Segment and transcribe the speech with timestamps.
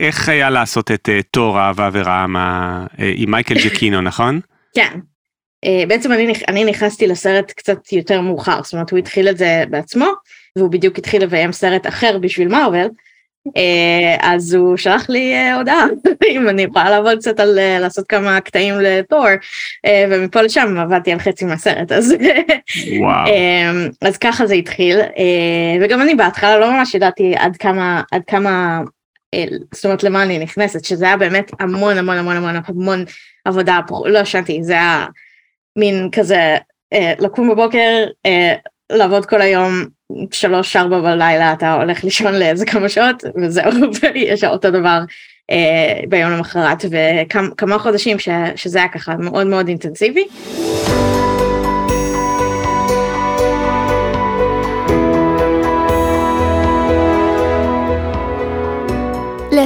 [0.00, 2.40] איך היה לעשות את uh, תור אהבה ורעם uh,
[3.14, 4.40] עם מייקל ג'קינו, נכון?
[4.74, 4.98] כן.
[5.88, 10.06] בעצם אני, אני נכנסתי לסרט קצת יותר מאוחר, זאת אומרת הוא התחיל את זה בעצמו,
[10.56, 12.88] והוא בדיוק התחיל לביים סרט אחר בשביל מארוול,
[13.48, 13.52] uh,
[14.20, 15.86] אז הוא שלח לי הודעה
[16.32, 19.26] אם אני יכולה לעבוד קצת על לעשות כמה קטעים לתור,
[20.10, 22.14] ומפה לשם עבדתי על חצי מהסרט, אז,
[24.08, 25.00] אז ככה זה התחיל,
[25.80, 28.80] וגם אני בהתחלה לא ממש ידעתי עד כמה, עד כמה
[29.74, 33.04] זאת אומרת למה אני נכנסת, שזה היה באמת המון המון המון המון המון
[33.44, 35.06] עבודה, לא ישנתי, זה היה
[35.78, 36.56] מין כזה
[36.92, 38.54] אה, לקום בבוקר, אה,
[38.92, 39.72] לעבוד כל היום,
[40.32, 43.72] שלוש ארבע בלילה אתה הולך לישון לאיזה כמה שעות וזהו,
[44.14, 45.00] ויש אותו דבר
[45.50, 50.24] אה, ביום למחרת וכמה חודשים ש, שזה היה ככה מאוד מאוד אינטנסיבי.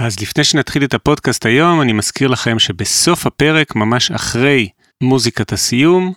[0.00, 4.68] אז לפני שנתחיל את הפודקאסט היום, אני מזכיר לכם שבסוף הפרק, ממש אחרי
[5.02, 6.12] מוזיקת הסיום,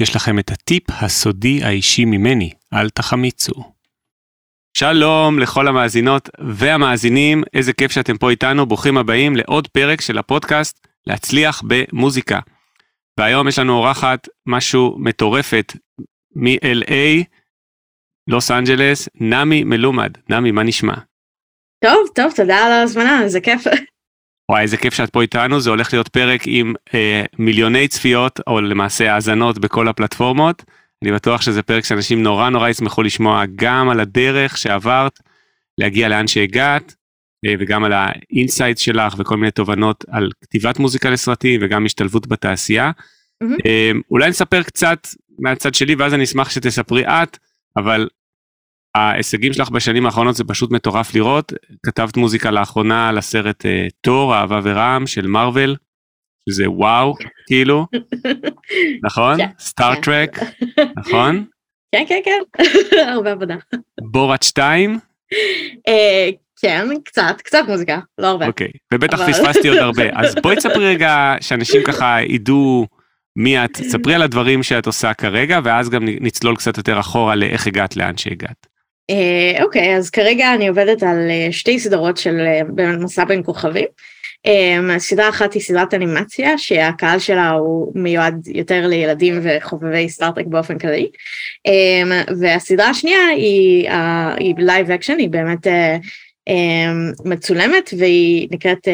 [0.00, 3.52] יש לכם את הטיפ הסודי האישי ממני, אל תחמיצו.
[4.76, 10.86] שלום לכל המאזינות והמאזינים, איזה כיף שאתם פה איתנו, ברוכים הבאים לעוד פרק של הפודקאסט
[11.06, 12.40] להצליח במוזיקה.
[13.18, 15.72] והיום יש לנו אורחת משהו מטורפת
[16.36, 17.24] מ-LA,
[18.28, 20.12] לוס אנג'לס, נמי מלומד.
[20.28, 20.94] נמי, מה נשמע?
[21.82, 23.64] טוב, טוב, תודה על ההזמנה, איזה כיף.
[24.50, 28.60] וואי, איזה כיף שאת פה איתנו, זה הולך להיות פרק עם אה, מיליוני צפיות, או
[28.60, 30.62] למעשה האזנות בכל הפלטפורמות.
[31.02, 35.18] אני בטוח שזה פרק שאנשים נורא נורא ישמחו לשמוע גם על הדרך שעברת,
[35.78, 36.94] להגיע לאן שהגעת,
[37.46, 42.26] אה, וגם על ה insight שלך וכל מיני תובנות על כתיבת מוזיקה לסרטים וגם השתלבות
[42.26, 42.90] בתעשייה.
[43.44, 43.56] Mm-hmm.
[43.66, 45.06] אה, אולי נספר קצת
[45.38, 47.38] מהצד שלי ואז אני אשמח שתספרי את,
[47.76, 48.08] אבל
[48.94, 51.52] ההישגים שלך בשנים האחרונות זה פשוט מטורף לראות.
[51.86, 53.68] כתבת מוזיקה לאחרונה לסרט uh,
[54.00, 55.76] תור, אהבה ורעם של מארוול,
[56.50, 57.14] שזה וואו,
[57.46, 57.86] כאילו,
[59.06, 59.38] נכון?
[59.58, 60.38] סטאר טרק,
[60.98, 61.44] נכון?
[61.94, 62.62] כן, כן, כן,
[63.14, 63.54] הרבה עבודה.
[64.00, 64.98] בורת 2?
[65.88, 66.30] אה,
[66.60, 68.46] כן, קצת, קצת מוזיקה, לא הרבה.
[68.46, 70.04] אוקיי, ובטח פספסתי עוד הרבה.
[70.12, 72.86] אז בואי תספרי רגע, שאנשים ככה ידעו
[73.36, 77.66] מי את, ספרי על הדברים שאת עושה כרגע, ואז גם נצלול קצת יותר אחורה לאיך
[77.66, 78.73] הגעת לאן שהגעת.
[79.10, 82.62] אה, אוקיי, אז כרגע אני עובדת על אה, שתי סדרות של אה,
[82.96, 83.86] מסע בין כוכבים.
[84.98, 90.78] סדרה אחת היא סדרת אנימציה שהקהל שלה הוא מיועד יותר לילדים וחובבי סטאר טרק באופן
[90.78, 91.10] כללי.
[92.40, 95.66] והסדרה השנייה היא live action, היא באמת
[97.24, 98.88] מצולמת והיא נקראת,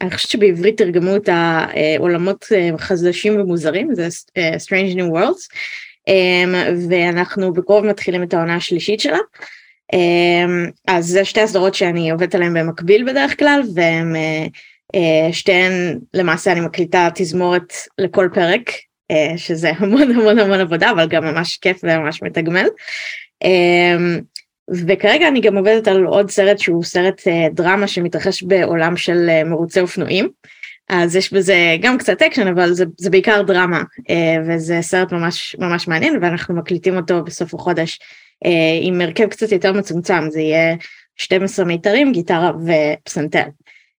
[0.00, 2.46] אני חושבת שבעברית תרגמו את העולמות
[2.78, 4.08] חדשים ומוזרים, זה
[4.38, 5.48] Strange New Worlds.
[6.10, 6.54] אמ,
[6.88, 9.18] ואנחנו בקרוב מתחילים את העונה השלישית שלה.
[9.92, 14.46] אמ, אז זה שתי הסדרות שאני עובדת עליהן במקביל בדרך כלל, והן אה,
[14.94, 18.70] אה, שתיהן למעשה אני מקליטה תזמורת לכל פרק,
[19.10, 22.66] אה, שזה המון המון המון עבודה, אבל גם ממש כיף וממש מתגמל.
[23.44, 24.20] אמ,
[24.86, 27.22] וכרגע אני גם עובדת על עוד סרט שהוא סרט
[27.52, 30.28] דרמה שמתרחש בעולם של מרוצי אופנועים.
[30.92, 35.56] אז יש בזה גם קצת אקשן אבל זה, זה בעיקר דרמה אה, וזה סרט ממש
[35.58, 37.98] ממש מעניין ואנחנו מקליטים אותו בסוף החודש
[38.44, 40.76] אה, עם הרכב קצת יותר מצומצם זה יהיה
[41.16, 43.44] 12 מיתרים גיטרה ופסנתר.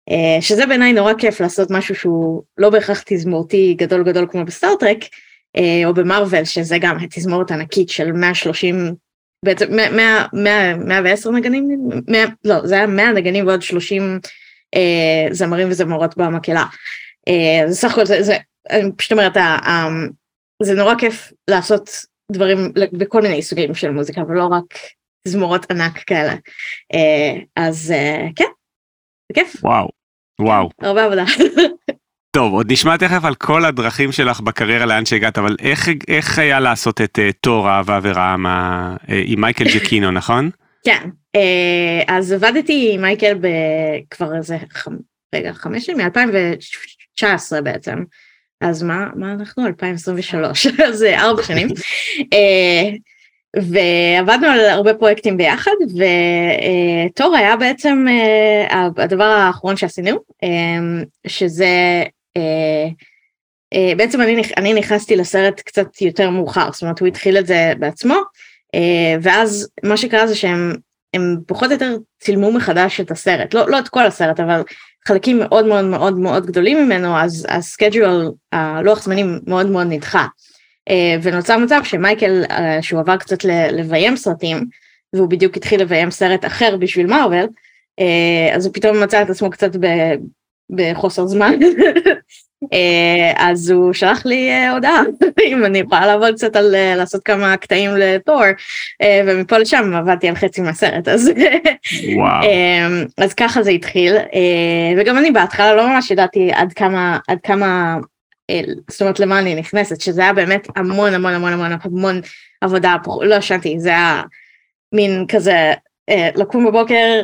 [0.10, 4.78] אה, שזה בעיניי נורא כיף לעשות משהו שהוא לא בהכרח תזמורתי גדול גדול כמו בסטאר
[4.78, 4.98] טרק
[5.86, 8.96] או במארוול שזה גם תזמורת ענקית של 130
[9.46, 14.18] בעצם 100, 100, 110 נגנים, 100, לא זה היה 100 נגנים ועוד 30 אה,
[15.32, 16.66] זמרים וזמרות במקהלה.
[17.28, 18.38] אה, סך הכל זה, זה
[18.70, 19.88] אני פשוט אומרת אה,
[20.64, 21.90] זה נורא כיף לעשות
[22.32, 22.58] דברים
[22.94, 24.78] בכל מיני סוגים של מוזיקה ולא רק
[25.28, 26.34] זמורות ענק כאלה
[27.56, 27.94] אז
[28.36, 28.46] כן
[29.30, 29.56] זה כיף.
[29.64, 29.90] וואו
[30.42, 30.70] וואו.
[30.82, 31.24] הרבה עבודה.
[32.36, 36.60] טוב עוד נשמע תכף על כל הדרכים שלך בקריירה לאן שהגעת אבל איך איך היה
[36.60, 38.50] לעשות את uh, תור אהבה ורעם uh,
[39.26, 40.50] עם מייקל ג'קינו נכון?
[40.86, 43.38] כן, אה, אז עבדתי עם מייקל
[44.10, 44.58] כבר איזה,
[45.36, 48.04] רגע, חמש שנים, מ-2019 בעצם.
[48.62, 49.68] אז מה, מה אנחנו?
[49.68, 51.68] 2023, אז ארבע שנים.
[52.34, 52.90] אה,
[53.56, 60.18] ועבדנו על הרבה פרויקטים ביחד, ותור היה בעצם אה, הדבר האחרון שעשינו,
[61.28, 62.04] שזה
[63.74, 67.74] אה, בעצם אני, אני נכנסתי לסרט קצת יותר מאוחר, זאת אומרת הוא התחיל את זה
[67.80, 68.22] בעצמו, אה,
[69.22, 70.74] ואז מה שקרה זה שהם
[71.14, 74.62] הם פחות או יותר צילמו מחדש את הסרט, לא, לא את כל הסרט אבל
[75.08, 80.26] חלקים מאוד מאוד מאוד מאוד גדולים ממנו, אז הסקייג'ואל, הלוח זמנים מאוד מאוד נדחה.
[80.90, 82.44] אה, ונוצר מצב שמייקל,
[82.82, 84.66] שהוא עבר קצת לביים סרטים,
[85.14, 87.48] והוא בדיוק התחיל לביים סרט אחר בשביל מארוול,
[88.56, 89.72] אז הוא פתאום מצא את עצמו קצת
[90.72, 92.12] בחוסר זמן, אה,
[93.36, 95.02] אז הוא שלח לי אה, הודעה
[95.48, 98.42] אם אני יכולה לעבוד קצת על אה, לעשות כמה קטעים לתור
[99.28, 101.32] ומפה לשם עבדתי על חצי מהסרט אז.
[103.24, 104.16] אז ככה זה התחיל
[104.98, 107.98] וגם אני בהתחלה לא ממש ידעתי עד כמה עד כמה
[108.90, 112.22] זאת אומרת למה אני נכנסת שזה היה באמת המון המון המון המון המון
[112.62, 114.22] עבודה לא ישנתי זה היה
[114.94, 115.74] מין כזה
[116.36, 117.22] לקום בבוקר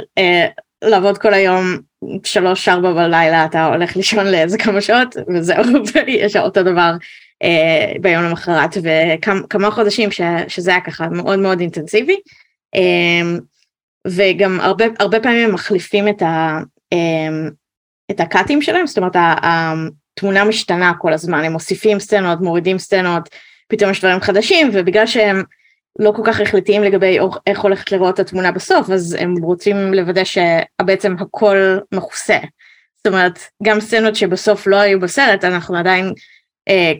[0.83, 1.77] לעבוד כל היום
[2.23, 5.63] שלוש ארבע בלילה אתה הולך לישון לאיזה כמה שעות וזהו
[5.93, 6.91] ויש אותו דבר
[7.43, 8.77] אה, ביום למחרת.
[8.83, 12.17] וכמה חודשים ש, שזה היה ככה מאוד מאוד אינטנסיבי.
[12.75, 13.37] אה,
[14.07, 16.59] וגם הרבה הרבה פעמים מחליפים את, ה,
[16.93, 17.47] אה,
[18.11, 18.87] את הקאטים שלהם.
[18.87, 21.43] זאת אומרת התמונה משתנה כל הזמן.
[21.43, 23.29] הם מוסיפים סצנות מורידים סצנות
[23.67, 25.43] פתאום יש דברים חדשים ובגלל שהם
[25.99, 31.15] לא כל כך החלטיים לגבי איך הולכת לראות התמונה בסוף, אז הם רוצים לוודא שבעצם
[31.19, 32.37] הכל מכוסה.
[32.97, 36.13] זאת אומרת, גם סצנות שבסוף לא היו בסרט, אנחנו עדיין
[36.69, 36.93] אה,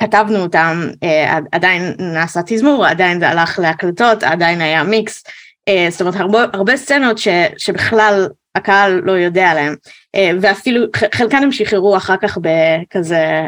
[0.00, 5.24] כתבנו אותם, אה, עדיין נעשה תזמור, עדיין זה הלך להקלטות, עדיין היה מיקס.
[5.68, 7.28] אה, זאת אומרת, הרבה, הרבה סצנות ש,
[7.58, 9.76] שבכלל הקהל לא יודע עליהן,
[10.14, 13.42] אה, ואפילו חלקן הם שחררו אחר כך בכזה,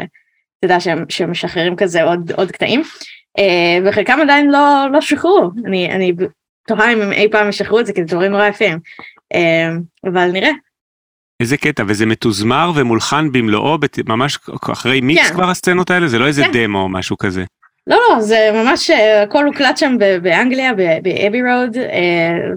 [0.59, 2.83] אתה יודע שהם, שהם משחררים כזה עוד, עוד קטעים.
[3.39, 6.13] אה, וחלקם עדיין לא, לא שחררו, אני, אני
[6.67, 8.79] תוהה אם הם אי פעם ישחררו את זה כי זה דברים נורא יפים,
[9.33, 9.69] אה,
[10.05, 10.51] אבל נראה.
[11.39, 13.77] איזה קטע וזה מתוזמר ומולחן במלואו
[14.07, 14.39] ממש
[14.71, 15.33] אחרי מיקס כן.
[15.33, 16.51] כבר הסצנות האלה זה לא איזה כן.
[16.53, 17.43] דמו או משהו כזה.
[17.87, 21.77] לא לא זה ממש אה, הכל הוקלט שם באנגליה באבי רוד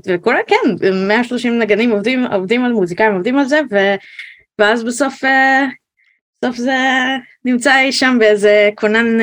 [0.07, 3.77] וכולם כן 130 נגנים עובדים עובדים על מוזיקה הם עובדים על זה ו,
[4.59, 5.23] ואז בסוף
[6.45, 6.77] בסוף זה
[7.45, 9.19] נמצא אי שם באיזה כונן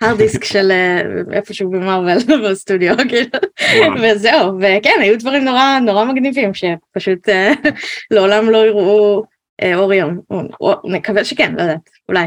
[0.00, 1.00] הרד דיסק של אה,
[1.32, 7.52] איפשהו במרוויל בסטודיו כאילו וזהו וכן היו דברים נורא נורא מגניבים שפשוט אה,
[8.10, 9.24] לעולם לא יראו
[9.62, 10.20] אה, אור יום
[10.84, 12.26] נקווה שכן לא יודעת אולי.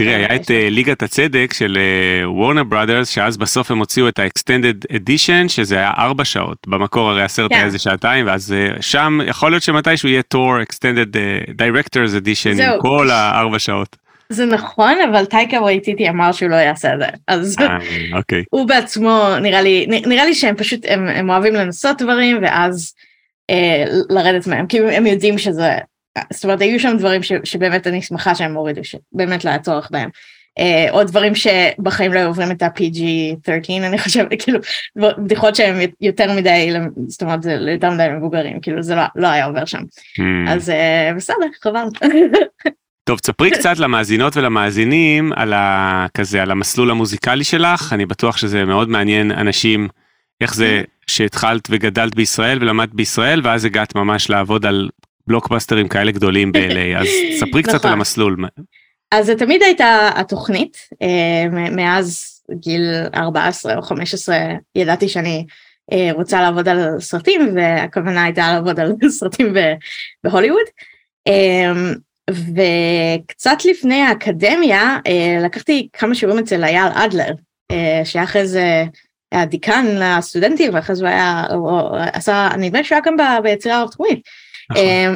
[0.00, 1.78] תראי היה את ליגת הצדק של
[2.24, 7.22] וורנר בראדרס שאז בסוף הם הוציאו את ה-extended edition שזה היה ארבע שעות במקור הרי
[7.22, 7.66] הסרט היה כן.
[7.66, 11.16] איזה שעתיים ואז שם יכול להיות שמתישהו יהיה תור extended
[11.48, 13.96] directors edition עם כל הארבע שעות.
[14.28, 17.78] זה נכון אבל טייקה וייטיטי אמר שהוא לא יעשה את זה אז אה,
[18.18, 18.44] אוקיי.
[18.50, 22.94] הוא בעצמו נראה לי נראה לי שהם פשוט הם, הם אוהבים לנסות דברים ואז
[23.50, 25.78] אה, לרדת מהם כי הם יודעים שזה
[26.32, 29.88] זאת אומרת היו שם דברים ש, שבאמת אני שמחה שהם הורידו שבאמת לא היה צורך
[29.90, 30.10] בהם.
[30.58, 34.58] אה, עוד דברים שבחיים לא עוברים את ה-PG-13 אני חושבת כאילו
[34.96, 36.72] בדיחות שהם יותר מדי
[37.08, 40.50] זאת אומרת זה יותר מדי מבוגרים כאילו זה לא, לא היה עובר שם mm.
[40.50, 41.86] אז אה, בסדר חבל.
[43.06, 46.06] טוב, תספרי קצת למאזינות ולמאזינים על ה...
[46.14, 49.88] כזה, על המסלול המוזיקלי שלך, אני בטוח שזה מאוד מעניין אנשים,
[50.40, 54.88] איך זה שהתחלת וגדלת בישראל ולמדת בישראל, ואז הגעת ממש לעבוד על
[55.26, 57.06] בלוקבאסטרים כאלה גדולים ב-LA, אז
[57.40, 57.90] ספרי קצת נכון.
[57.90, 58.36] על המסלול.
[59.12, 62.82] אז זה תמיד הייתה התוכנית, אה, מאז גיל
[63.14, 64.36] 14 או 15
[64.74, 65.46] ידעתי שאני
[65.92, 69.54] אה, רוצה לעבוד על סרטים, והכוונה הייתה לעבוד על סרטים
[70.24, 70.66] בהוליווד.
[72.30, 77.32] וקצת לפני האקדמיה אה, לקחתי כמה שיעורים אצל אייל אדלר,
[77.70, 78.84] אה, שהיה אחרי זה
[79.32, 83.78] היה דיקן לסטודנטים ואחרי זה הוא היה, הוא עשה, נדמה לי שהוא היה גם ביצירה
[83.78, 84.20] הרב-תחומית.
[84.70, 84.84] נכון.
[84.84, 85.14] אה,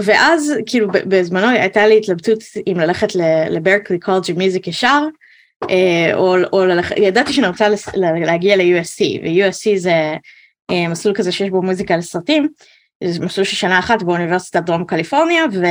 [0.00, 3.14] ואז כאילו בזמנו הייתה לי התלבטות אם ללכת
[3.50, 5.02] לברקלי קולג' מיוזיק ישר,
[6.14, 9.94] או, או ללכת, ידעתי שאני רוצה להגיע ל-USC, ו-USC זה
[10.88, 12.48] מסלול כזה שיש בו מוזיקה לסרטים.
[13.04, 15.64] זה מסלול של שנה אחת באוניברסיטת דרום קליפורניה, ו,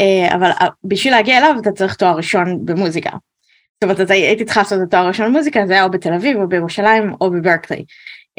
[0.00, 3.10] אה, אבל אה, בשביל להגיע אליו אתה צריך תואר ראשון במוזיקה.
[3.10, 6.36] זאת אומרת, אתה, הייתי צריכה לעשות את התואר הראשון במוזיקה, זה היה או בתל אביב
[6.36, 7.84] או בירושלים או בברקלי.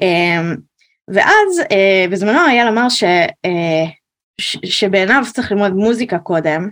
[0.01, 0.55] אמ,
[1.07, 3.03] ואז אה, בזמנו אייל אמר ש,
[4.41, 6.69] ש, שבעיניו צריך ללמוד מוזיקה קודם,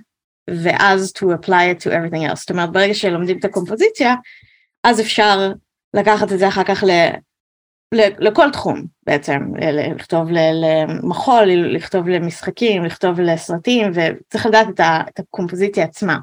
[0.49, 2.35] ואז to apply it to everything else.
[2.35, 4.15] זאת אומרת, ברגע שלומדים את הקומפוזיציה,
[4.83, 5.51] אז אפשר
[5.93, 6.83] לקחת את זה אחר כך
[8.19, 9.39] לכל תחום בעצם,
[9.71, 16.17] לכתוב למחול, לכתוב למשחקים, לכתוב לסרטים, וצריך לדעת את הקומפוזיציה עצמה.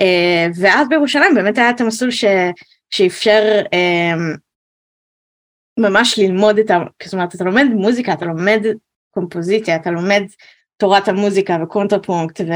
[0.00, 2.24] אה, ואז בירושלים באמת היה את המסלול ש,
[2.90, 4.14] שאפשר אה,
[5.78, 6.78] ממש ללמוד את ה...
[7.02, 8.62] זאת אומרת, אתה לומד מוזיקה, אתה לומד
[9.10, 10.22] קומפוזיציה, אתה לומד
[10.76, 12.52] תורת המוזיקה וקונטרפונקט, ו,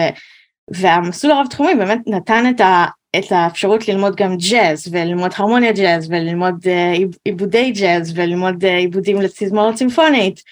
[0.70, 2.86] והמסלול הרב תחומי באמת נתן את, ה,
[3.16, 9.20] את האפשרות ללמוד גם ג'אז וללמוד הרמוניה ג'אז וללמוד uh, עיבודי ג'אז וללמוד uh, עיבודים
[9.20, 10.42] לתזמורת סימפונית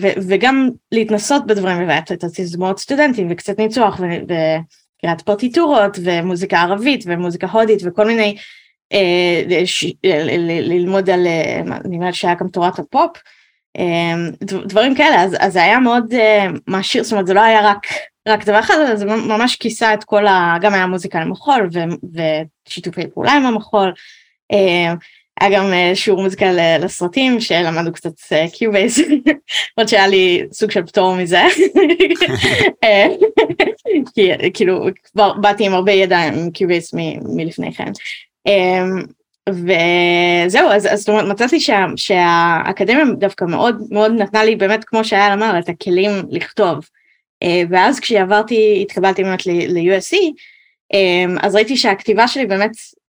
[0.00, 7.46] ו, וגם להתנסות בדברים ובאת את התזמורת סטודנטים וקצת ניצוח וקריאת פרטיטורות ומוזיקה ערבית ומוזיקה
[7.46, 8.36] הודית וכל מיני
[10.62, 11.26] ללמוד על,
[11.84, 13.10] נראה לי שהיה גם תורת הפופ.
[14.42, 16.14] דברים כאלה אז, זה היה מאוד
[16.66, 17.86] מעשיר זאת אומרת זה לא היה רק
[18.28, 20.56] רק דבר אחד, זה ממש כיסה את כל ה...
[20.60, 21.78] גם היה מוזיקה למחול ו...
[22.68, 23.92] ושיתופי פעולה עם המחול.
[24.52, 24.94] אה,
[25.40, 26.46] היה גם אה, שיעור מוזיקה
[26.78, 28.12] לסרטים שלמדנו קצת
[28.52, 29.04] Cubase, אה,
[29.76, 31.42] עוד שהיה לי סוג של פטור מזה.
[34.14, 37.92] כי כאילו כבר באתי עם הרבה ידע עם Cubase מלפני כן.
[39.48, 45.04] וזהו אז, אז זאת אומרת מצאתי שה, שהאקדמיה דווקא מאוד מאוד נתנה לי באמת כמו
[45.04, 46.78] שהיה אמר את הכלים לכתוב.
[47.42, 50.16] אה, ואז כשעברתי, התקבלתי באמת ל-USC,
[50.94, 52.70] אה, אז ראיתי שהכתיבה שלי באמת,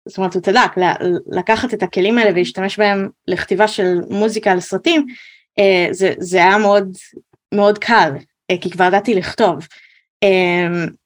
[0.08, 0.72] זאת אומרת, הוא צדק,
[1.27, 5.06] לקחת את הכלים האלה ולהשתמש בהם לכתיבה של מוזיקה לסרטים,
[5.60, 6.98] אה, זה, זה היה מאוד,
[7.53, 8.12] מאוד קל,
[8.62, 9.68] כי כבר ידעתי לכתוב.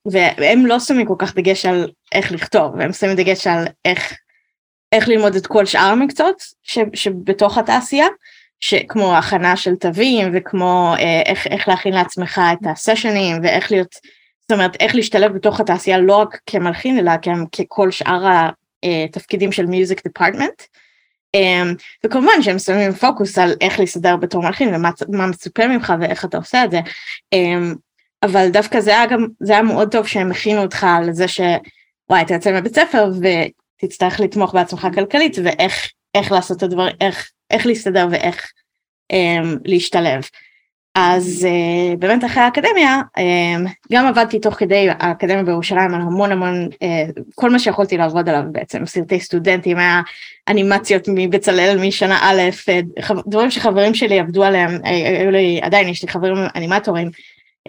[0.05, 4.13] והם לא שמים כל כך דגש על איך לכתוב, הם שמים דגש על איך,
[4.91, 6.43] איך ללמוד את כל שאר המקצועות
[6.93, 8.07] שבתוך התעשייה.
[8.59, 13.95] שכמו הכנה של תווים וכמו אה, איך, איך להכין לעצמך את הסשנים ואיך להיות,
[14.41, 18.49] זאת אומרת איך להשתלב בתוך התעשייה לא רק כמלחין אלא גם ככל שאר
[18.83, 20.61] התפקידים של מיוזיק דיפרטמנט.
[21.35, 21.63] אה,
[22.05, 26.63] וכמובן שהם שמים פוקוס על איך להסתדר בתור מלחין ומה מצופה ממך ואיך אתה עושה
[26.63, 26.79] את זה.
[27.33, 27.71] אה,
[28.23, 32.33] אבל דווקא זה היה גם, זה היה מאוד טוב שהם הכינו אותך לזה שוואי אתה
[32.33, 33.11] יוצא מבית ספר
[33.81, 38.51] ותצטרך לתמוך בעצמך כלכלית ואיך לעשות את הדבר, איך איך להסתדר ואיך
[39.13, 40.21] um, להשתלב.
[40.95, 46.67] אז uh, באמת אחרי האקדמיה um, גם עבדתי תוך כדי האקדמיה בירושלים על המון המון
[46.73, 50.01] uh, כל מה שיכולתי לעבוד עליו בעצם סרטי סטודנטים היה
[50.47, 52.41] אנימציות מבצלאל משנה א'
[53.09, 57.09] uh, דברים שחברים שלי עבדו עליהם היו לי עדיין יש לי חברים אנימטורים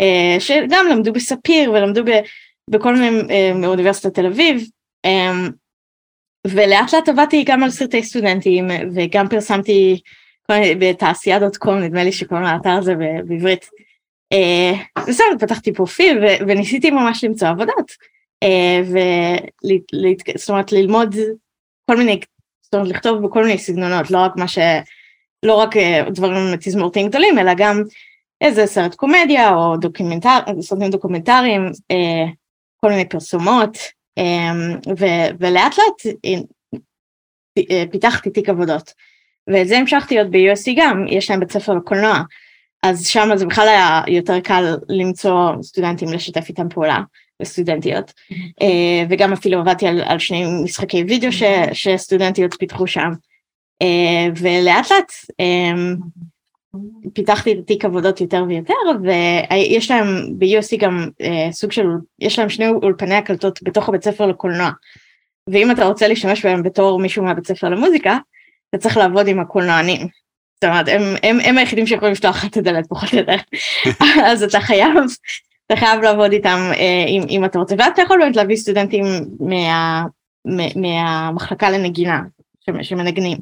[0.01, 2.11] uh, שגם למדו בספיר ולמדו ב,
[2.71, 4.63] בכל מיני uh, מאוניברסיטת תל אביב
[5.07, 5.51] um,
[6.47, 10.01] ולאט לאט עבדתי גם על סרטי סטודנטים וגם פרסמתי
[10.51, 13.71] בתעשייה דוט קום נדמה לי שקוראים לאתר הזה בעברית.
[14.33, 14.73] אה,
[15.09, 17.93] וזהו פתחתי פרופיל וניסיתי ממש למצוא עבודות.
[18.43, 18.81] אה,
[20.37, 21.15] זאת אומרת ללמוד
[21.91, 22.21] כל מיני,
[22.63, 24.59] זאת אומרת לכתוב בכל מיני סגנונות לא רק מה ש...
[25.43, 27.83] לא רק אה, דברים תזמורתיים גדולים אלא גם
[28.41, 31.71] איזה סרט קומדיה או דוקומנטר, סרטים דוקומנטריים,
[32.81, 33.79] כל מיני פרסומות.
[34.19, 34.95] אמ,
[35.39, 36.17] ולאט לאט
[37.71, 38.93] אה, פיתחתי תיק עבודות.
[39.47, 42.23] ואת זה המשכתי עוד ב-USC גם, יש להם בית ספר לקולנוע,
[42.83, 47.01] אז שם זה בכלל היה יותר קל למצוא סטודנטים לשתף איתם פעולה,
[47.43, 48.13] וסטודנטיות,
[48.63, 53.11] אה, וגם אפילו עבדתי על, על שני משחקי וידאו ש, שסטודנטיות פיתחו שם,
[53.83, 55.97] אה, ולאט לאט אמ,
[57.13, 60.07] פיתחתי את תיק עבודות יותר ויותר ויש להם
[60.39, 61.87] ב-USC גם אה, סוג של
[62.19, 64.71] יש להם שני אולפני הקלטות בתוך הבית ספר לקולנוע
[65.51, 68.19] ואם אתה רוצה להשתמש בהם בתור מישהו מהבית ספר למוזיקה
[68.71, 70.09] אתה צריך לעבוד עם הקולנוענים.
[70.55, 73.37] זאת אומרת הם, הם, הם היחידים שיכולים לפתוח את הדלת פחות או יותר
[74.27, 74.93] אז אתה חייב
[75.67, 79.05] אתה חייב לעבוד איתם אה, אם, אם אתה רוצה ואתה יכול באמת להביא סטודנטים
[79.41, 80.05] מה,
[80.45, 82.21] מה, מהמחלקה לנגינה
[82.83, 83.39] שמנגנים.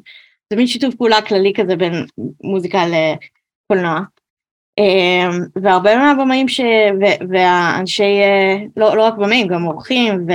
[0.49, 2.05] זה מין שיתוף פעולה כללי כזה בין
[2.43, 3.99] מוזיקה לקולנוע.
[4.77, 6.61] אמ, והרבה מהבמאים ש...
[7.29, 10.27] והאנשי, אה, לא, לא רק במאים, גם אורחים,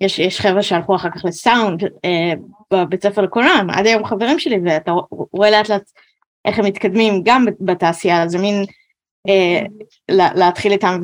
[0.00, 2.32] ויש אמ, חבר'ה שהלכו אחר כך לסאונד אה,
[2.72, 5.90] בבית ספר לקולנוע, עד היום חברים שלי, ואתה רואה לאט לאט
[6.44, 8.64] איך הם מתקדמים גם בתעשייה, זה מין
[9.28, 9.62] אה,
[10.08, 11.00] להתחיל איתם,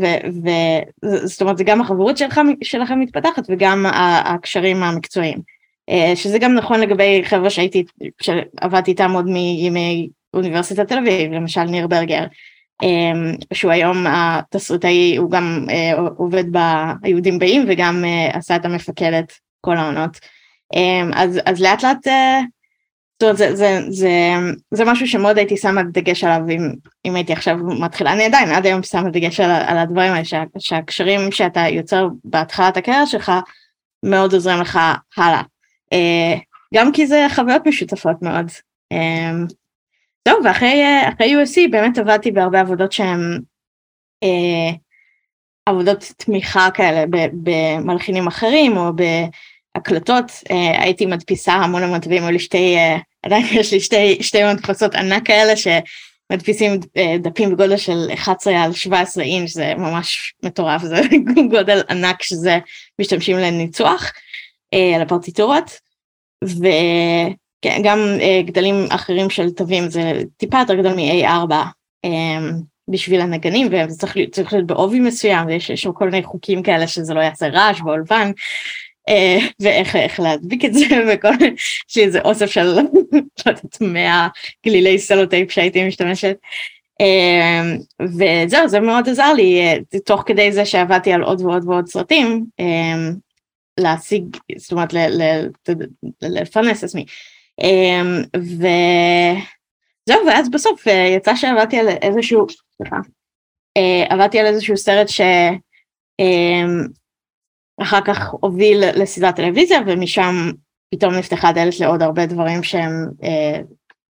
[1.04, 2.16] וזאת אומרת זה גם החברות
[2.62, 3.86] שלכם מתפתחת וגם
[4.24, 5.53] הקשרים המקצועיים.
[5.90, 7.84] אה, שזה גם נכון לגבי חבר'ה שהייתי,
[8.22, 12.24] שעבדתי איתם עוד מימי אוניברסיטת תל אביב, למשל ניר ברגר,
[12.82, 13.12] אה,
[13.52, 16.44] שהוא היום התסריטאי, הוא גם אה, עובד
[17.02, 20.20] ביהודים באים וגם עשה את המפקדת כל העונות.
[21.14, 22.06] אז, אז לאט לאט,
[23.14, 24.10] זאת אומרת, זה, זה, זה,
[24.70, 26.70] זה משהו שמאוד הייתי שמה דגש עליו אם,
[27.04, 30.42] אם הייתי עכשיו מתחילה, אני עדיין עד היום שמה דגש על, על הדברים האלה, שה,
[30.58, 33.32] שהקשרים שאתה יוצר בהתחלת הקריירה שלך
[34.02, 34.78] מאוד עוזרים לך
[35.16, 35.42] הלאה.
[35.94, 36.34] אה,
[36.74, 38.46] גם כי זה חוויות משותפות מאוד.
[38.92, 39.32] אה,
[40.28, 43.40] זהו, ואחרי אה, USC באמת עבדתי בהרבה עבודות שהן
[45.66, 48.90] עבודות תמיכה כאלה במלחינים אחרים או
[49.76, 50.32] בהקלטות,
[50.78, 52.76] הייתי מדפיסה המון המון היו לי שתי,
[53.22, 55.66] עדיין יש לי שתי, שתי מדפסות ענק כאלה ש...
[56.32, 61.00] מדפיסים אה, דפים בגודל של 11 על 17 אינץ' זה ממש מטורף זה
[61.50, 62.58] גודל ענק שזה
[63.00, 64.12] משתמשים לניצוח
[64.94, 65.80] על הפרטיטורות
[66.44, 67.98] וגם
[68.46, 71.54] גדלים אחרים של תווים זה טיפה יותר גדול מ-A4
[72.90, 77.14] בשביל הנגנים וזה צריך, צריך להיות בעובי מסוים ויש שם כל מיני חוקים כאלה שזה
[77.14, 78.30] לא יעשה רעש באולפן
[79.08, 81.32] אה, ואיך להדביק את זה וכל
[81.96, 82.82] איזה אוסף של לא
[83.46, 84.28] יודעת מאה
[84.66, 86.36] גלילי סלוטייפ שהייתי משתמשת.
[87.00, 87.62] אה,
[88.00, 92.44] וזהו זה מאוד עזר לי אה, תוך כדי זה שעבדתי על עוד ועוד ועוד סרטים
[93.80, 94.94] להשיג זאת אומרת
[96.22, 97.04] לפרנס עצמי
[98.36, 102.96] וזהו ואז בסוף יצא שעבדתי על איזשהו סליחה
[104.10, 105.20] עבדתי על איזשהו סרט ש...
[107.82, 110.50] אחר כך הוביל לסדרת טלוויזיה ומשם
[110.94, 113.60] פתאום נפתחה דלת לעוד הרבה דברים שהם אה,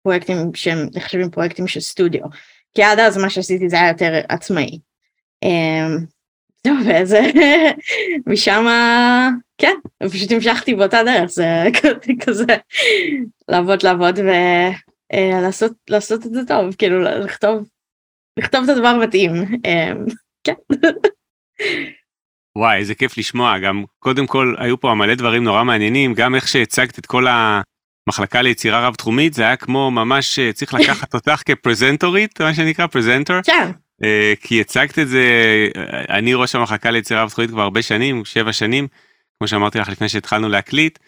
[0.03, 2.23] פרויקטים שהם נחשבים פרויקטים של סטודיו.
[2.75, 4.79] כי עד אז מה שעשיתי זה היה יותר עצמאי.
[6.67, 7.21] וזה
[8.31, 8.65] משם
[9.57, 9.75] כן
[10.11, 11.63] פשוט המשכתי באותה דרך זה
[12.25, 12.45] כזה
[13.49, 17.67] לעבוד לעבוד ולעשות אה, לעשות את זה טוב כאילו לכתוב
[18.39, 19.33] לכתוב את הדבר המתאים.
[19.65, 19.91] אה,
[20.43, 20.53] כן.
[22.57, 23.59] וואי, איזה כיף לשמוע.
[23.59, 28.41] גם קודם כל, היו פה מלא דברים נורא מעניינים, גם איך שהצגת את כל המחלקה
[28.41, 33.35] ליצירה רב-תחומית, זה היה כמו ממש אה, צריך לקחת אותך כפרזנטורית, מה שנקרא פרזנטור.
[33.43, 33.71] כן.
[34.03, 35.23] אה, כי הצגת את זה,
[35.77, 38.87] אה, אני ראש המחלקה ליצירה רב-תחומית כבר הרבה שנים, שבע שנים,
[39.39, 40.99] כמו שאמרתי לך לפני שהתחלנו להקליט.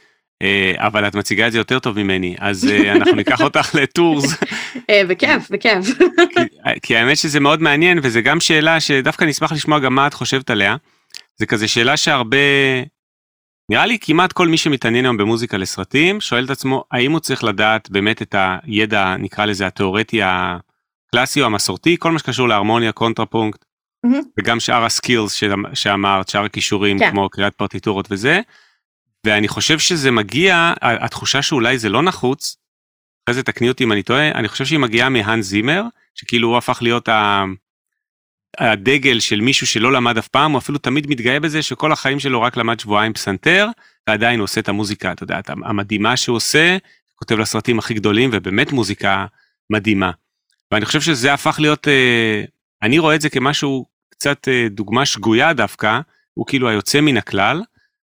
[0.76, 4.38] אבל את מציגה את זה יותר טוב ממני אז אנחנו ניקח אותך לטורס.
[4.92, 5.98] בכיף בכיף.
[6.82, 10.50] כי האמת שזה מאוד מעניין וזה גם שאלה שדווקא נשמח לשמוע גם מה את חושבת
[10.50, 10.76] עליה.
[11.38, 12.38] זה כזה שאלה שהרבה,
[13.72, 17.44] נראה לי כמעט כל מי שמתעניין היום במוזיקה לסרטים, שואל את עצמו, האם הוא צריך
[17.44, 20.22] לדעת באמת את הידע, נקרא לזה התיאורטי
[21.12, 23.66] הקלאסי או המסורתי, כל מה שקשור להרמוניה, קונטרפונקט,
[24.06, 24.26] mm-hmm.
[24.40, 25.42] וגם שאר ה skills
[25.74, 27.12] שאמרת, שאר הכישורים, כן.
[27.12, 28.42] כמו קריאת פרטיטורות וזה.
[29.26, 32.58] ואני חושב שזה מגיע, התחושה שאולי זה לא נחוץ,
[33.26, 35.84] אחרי זה תקני אותי אם אני טועה, אני חושב שהיא מגיעה מהנס זימר,
[36.16, 37.44] שכאילו הוא הפך להיות ה...
[38.58, 42.42] הדגל של מישהו שלא למד אף פעם, הוא אפילו תמיד מתגאה בזה שכל החיים שלו
[42.42, 43.68] רק למד שבועיים פסנתר,
[44.08, 46.78] ועדיין הוא עושה את המוזיקה, אתה יודע, המדהימה שהוא עושה,
[47.16, 49.26] כותב לסרטים הכי גדולים, ובאמת מוזיקה
[49.70, 50.12] מדהימה.
[50.72, 52.44] ואני חושב שזה הפך להיות, אה,
[52.82, 56.00] אני רואה את זה כמשהו קצת אה, דוגמה שגויה דווקא,
[56.34, 57.62] הוא כאילו היוצא מן הכלל,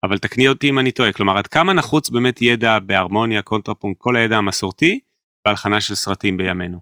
[0.04, 4.16] אבל תקני אותי אם אני טועה, כלומר עד כמה נחוץ באמת ידע בהרמוניה, קונטרפונקט, כל
[4.16, 5.00] הידע המסורתי,
[5.46, 6.78] בהלחנה של סרטים בימינו.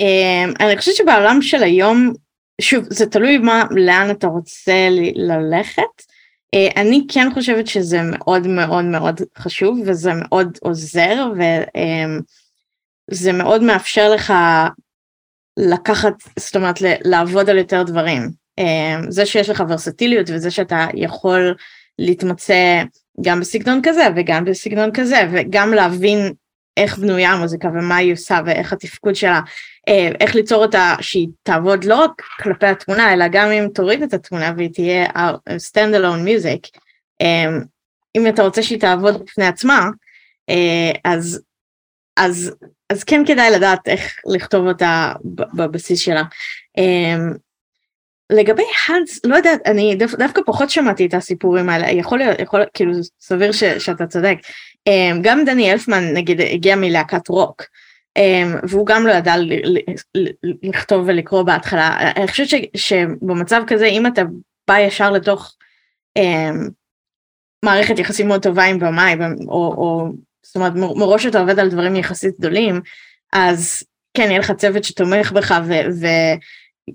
[0.00, 2.12] אה, אני חושבת שבעולם של היום
[2.60, 6.14] שוב זה תלוי מה לאן אתה רוצה ללכת
[6.76, 11.26] אני כן חושבת שזה מאוד מאוד מאוד חשוב וזה מאוד עוזר
[13.10, 14.32] וזה מאוד מאפשר לך
[15.56, 18.30] לקחת זאת אומרת לעבוד על יותר דברים.
[18.58, 21.54] אה, זה שיש לך ורסטיליות וזה שאתה יכול
[21.98, 22.82] להתמצא
[23.24, 26.32] גם בסגנון כזה וגם בסגנון כזה וגם להבין
[26.76, 29.40] איך בנויה המוזיקה ומה היא עושה ואיך התפקוד שלה.
[29.88, 34.14] אה, איך ליצור אותה שהיא תעבוד לא רק כלפי התמונה אלא גם אם תוריד את
[34.14, 35.06] התמונה והיא תהיה
[35.46, 36.80] stand alone music.
[37.22, 37.58] אה,
[38.16, 39.88] אם אתה רוצה שהיא תעבוד בפני עצמה
[40.50, 41.40] אה, אז
[42.16, 42.52] אז
[42.90, 45.12] אז כן כדאי לדעת איך לכתוב אותה
[45.54, 46.22] בבסיס שלה.
[48.32, 52.92] לגבי האנס לא יודעת אני דווקא פחות שמעתי את הסיפורים האלה יכול להיות יכול כאילו
[53.20, 54.36] סביר ש, שאתה צודק
[55.22, 57.62] גם דני אלפמן נגיד הגיע מלהקת רוק
[58.18, 59.34] Um, והוא גם לא ידע
[60.62, 62.12] לכתוב ולקרוא בהתחלה.
[62.16, 64.22] אני חושבת ש, שבמצב כזה אם אתה
[64.68, 65.56] בא ישר לתוך
[67.64, 69.14] מערכת יחסים מאוד טובה עם במאי,
[69.48, 70.08] או, או
[70.54, 72.80] זאת אומרת מראש אתה עובד על דברים יחסית גדולים,
[73.32, 73.82] אז
[74.16, 75.72] כן יהיה לך צוות שתומך בך ו,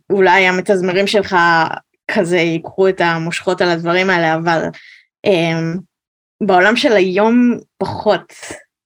[0.09, 1.35] ואולי המתזמרים שלך
[2.11, 4.63] כזה ייקחו את המושכות על הדברים האלה, אבל
[5.27, 5.79] um,
[6.47, 8.33] בעולם של היום פחות,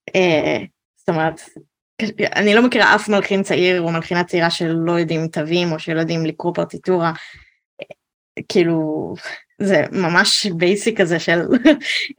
[0.10, 0.66] uh,
[0.98, 1.42] זאת אומרת
[2.36, 6.26] אני לא מכירה אף מלחין צעיר או מלחינה צעירה שלא יודעים תווים או שלא יודעים
[6.26, 7.12] לקרוא פרטיטורה.
[8.50, 9.14] כאילו
[9.60, 11.42] זה ממש basic כזה של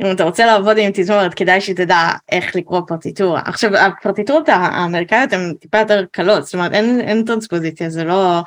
[0.03, 3.43] אם אתה רוצה לעבוד עם תזמורת כדאי שתדע איך לקרוא פרטיטורה.
[3.45, 8.43] עכשיו הפרטיטורות האמריקאיות הן טיפה יותר קלות זאת אומרת אין, אין טרנספוזיציה זה לא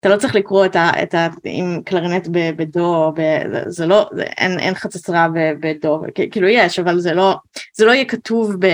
[0.00, 0.90] אתה לא צריך לקרוא את ה...
[1.02, 3.20] את ה עם קלרינט בדו, ב,
[3.66, 5.28] זה לא, זה, אין, אין חצוצרה
[5.60, 7.36] בדו, כאילו יש, אבל זה לא,
[7.76, 8.66] זה לא יהיה כתוב ב...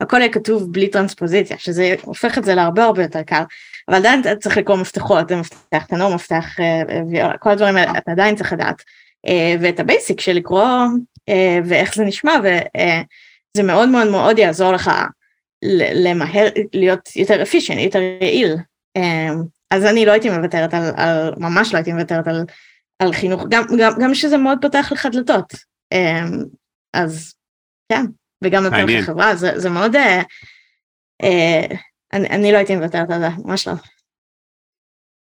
[0.00, 3.42] הכל יהיה כתוב בלי טרנספוזיציה, שזה הופך את זה להרבה הרבה יותר קל,
[3.90, 8.12] אבל עדיין אתה צריך לקרוא מפתחות, מפתח טנור, מפתח אה, ויולה, כל הדברים האלה אתה
[8.12, 8.82] עדיין צריך לדעת,
[9.26, 10.64] אה, ואת ה basic של לקרוא
[11.28, 14.90] אה, ואיך זה נשמע, וזה מאוד מאוד מאוד יעזור לך
[15.94, 18.56] למהר, להיות יותר efficient, יותר יעיל.
[19.70, 22.44] אז אני לא הייתי מוותרת על, על ממש לא הייתי מוותרת על,
[22.98, 25.54] על חינוך, גם, גם, גם שזה מאוד פותח לך דלתות.
[26.94, 27.34] אז
[27.92, 28.04] כן,
[28.44, 29.96] וגם נותן לך חברה, זה, זה מאוד,
[31.22, 31.66] אה,
[32.12, 33.74] אה, אני, אני לא הייתי מוותרת על זה, ממש לא.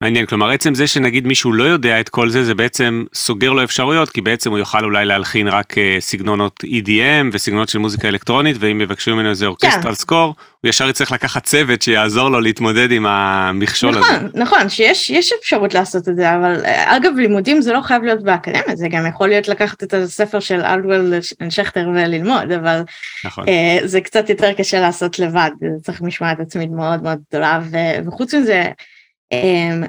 [0.02, 3.64] מעניין, כלומר עצם זה שנגיד מישהו לא יודע את כל זה, זה בעצם סוגר לו
[3.64, 8.56] אפשרויות, כי בעצם הוא יוכל אולי להלחין רק uh, סגנונות EDM וסגנונות של מוזיקה אלקטרונית,
[8.60, 9.94] ואם יבקשו ממנו איזה אורקסטרל כן.
[9.94, 14.26] סקור, הוא ישר יצטרך לקחת צוות שיעזור לו להתמודד עם המכשול נכון, הזה.
[14.26, 18.22] נכון, נכון, שיש אפשרות לעשות את זה, אבל אה, אגב לימודים זה לא חייב להיות
[18.22, 21.14] באקדמיה, זה גם יכול להיות לקחת את הספר של אלדוול
[21.50, 22.80] שכטר וללמוד, אבל
[23.24, 23.44] נכון.
[23.44, 25.50] uh, זה קצת יותר קשה לעשות לבד,
[25.82, 27.60] צריך משמעת עצמית מאוד מאוד גדולה,
[28.06, 28.64] וחוץ מזה,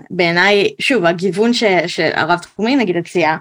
[0.09, 1.51] בעיניי, שוב, הגיוון
[1.87, 3.37] שהרב תחומי נגיד הציע,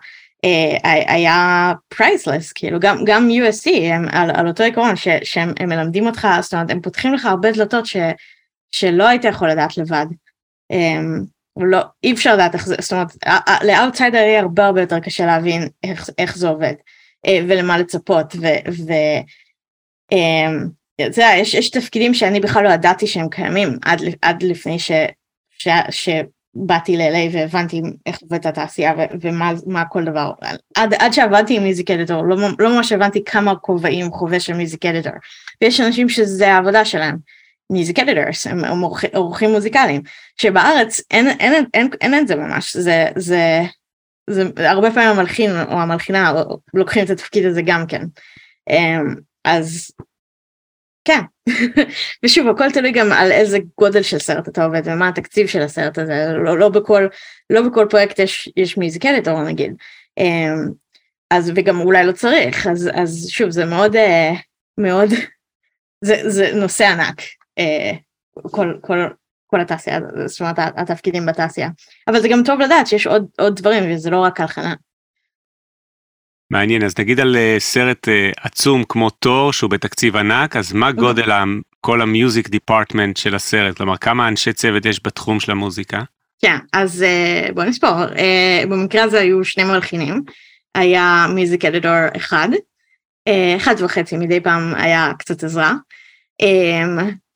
[0.47, 6.07] uh, היה priceless, כאילו גם, גם USC הם על, על אותו עקרון ש, שהם מלמדים
[6.07, 7.97] אותך, זאת אומרת הם פותחים לך הרבה דלתות ש,
[8.73, 10.07] שלא היית יכול לדעת לבד.
[10.73, 13.09] Um, לא, אי אפשר לדעת איך זה, זאת אומרת,
[13.65, 16.75] לאאוטסיידר יהיה הרבה הרבה יותר קשה להבין איך, איך זה עובד
[17.27, 18.47] uh, ולמה לצפות ו...
[18.87, 18.93] ו
[20.15, 24.79] um, אתה יודע, יש, יש תפקידים שאני בכלל לא ידעתי שהם קיימים עד, עד לפני
[24.79, 24.91] ש,
[25.61, 30.33] ש, שבאתי ל-LA והבנתי איך עובדת התעשייה ומה כל דבר.
[30.75, 34.87] עד, עד שעבדתי עם מיזיק אדיטור, לא, לא ממש הבנתי כמה כובעים חווה של מיזיק
[34.87, 35.13] אדיטור.
[35.63, 37.17] ויש אנשים שזה העבודה שלהם.
[37.71, 38.81] music editors, הם, הם
[39.15, 40.03] עורכים מוזיקליים,
[40.37, 43.61] שבארץ אין, אין, אין, אין, אין את זה ממש, זה, זה,
[44.31, 46.33] זה הרבה פעמים המלחין או המלחינה
[46.75, 48.03] לוקחים את התפקיד הזה גם כן.
[48.71, 49.91] אמ, אז
[51.05, 51.21] כן,
[52.25, 55.99] ושוב הכל תלוי גם על איזה גודל של סרט אתה עובד ומה התקציב של הסרט
[55.99, 57.07] הזה, לא, לא, בכל,
[57.51, 59.75] לא בכל פרויקט יש, יש music editor נגיד,
[60.19, 60.69] אמ,
[61.31, 64.33] אז וגם אולי לא צריך, אז, אז שוב זה מאוד, אה,
[64.79, 65.09] מאוד,
[66.05, 67.21] זה, זה נושא ענק,
[67.59, 67.93] אה,
[68.51, 68.99] כל, כל,
[69.47, 71.69] כל התעשייה, זאת אומרת התפקידים בתעשייה,
[72.09, 74.75] אבל זה גם טוב לדעת שיש עוד, עוד דברים וזה לא רק הלחנה.
[76.51, 80.89] מעניין, אז נגיד על uh, סרט uh, עצום כמו תור שהוא בתקציב ענק, אז מה
[80.89, 81.01] אוקיי.
[81.01, 81.33] גודל
[81.81, 83.77] כל המיוזיק דיפרטמנט של הסרט?
[83.77, 86.03] כלומר, כמה אנשי צוות יש בתחום של המוזיקה?
[86.43, 87.05] כן, אז
[87.49, 87.91] uh, בוא נספור,
[88.69, 90.23] במקרה הזה היו שני מלחינים,
[90.75, 92.49] היה מיוזיק אדיטור אחד,
[93.57, 95.75] אחד וחצי, מדי פעם היה קצת עזרה.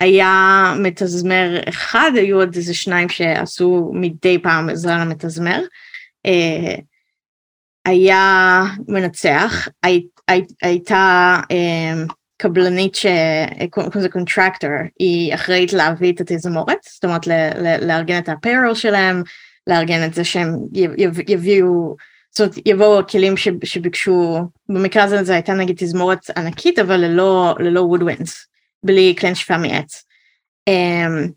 [0.01, 5.61] היה מתזמר אחד, היו עוד איזה שניים שעשו מדי פעם עזרה למתזמר.
[7.85, 16.79] היה מנצח, הי, הי, הייתה um, קבלנית שקוראים לזה קונטרקטור, היא אחראית להביא את התזמורת,
[16.95, 17.27] זאת אומרת
[17.83, 19.23] לארגן את ה payroll שלהם,
[19.67, 20.55] לארגן את זה שהם
[21.29, 21.97] יביאו,
[22.31, 27.81] זאת אומרת יבואו הכלים שביקשו, במקרה הזה זה הייתה נגיד תזמורת ענקית אבל ללא, ללא
[27.81, 28.47] woodwinds,
[28.83, 30.05] בלי כלי נשיפה מעץ.
[30.71, 31.31] Um,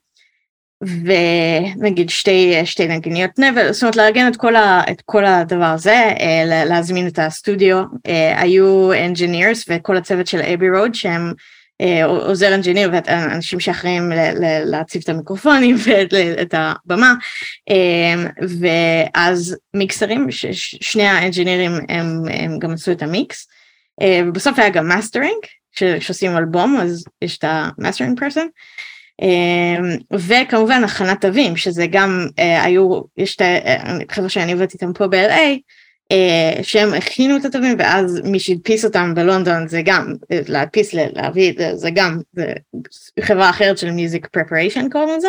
[0.81, 5.95] ונגיד שתי, שתי נגניות נבל, זאת אומרת לארגן את כל, ה, את כל הדבר הזה,
[6.19, 11.33] אה, להזמין את הסטודיו, אה, היו engineers וכל הצוות של Abbey Road שהם
[11.81, 14.11] אה, עוזר engineer ואנשים שאחראים
[14.65, 17.13] להציב את המיקרופונים ואת הבמה,
[18.59, 20.27] ואז מיקסרים,
[20.81, 23.47] שני האנג'ינירים הם, הם גם עשו את המיקס,
[24.27, 25.39] ובסוף היה גם מאסטרינג,
[25.99, 28.47] כשעושים אלבום אז יש את ה mastering person.
[29.21, 33.41] אמ, וכמובן הכנת תווים, שזה גם אה, היו, יש את
[34.09, 35.59] החבר'ה אה, שאני עובדת איתם פה ב-LA,
[36.11, 40.13] אה, שהם הכינו את התווים ואז מי שהדפיס אותם בלונדון זה גם,
[40.47, 42.19] להדפיס, להביא, את זה זה גם,
[43.19, 45.27] חברה אחרת של music preparation קוראים לזה.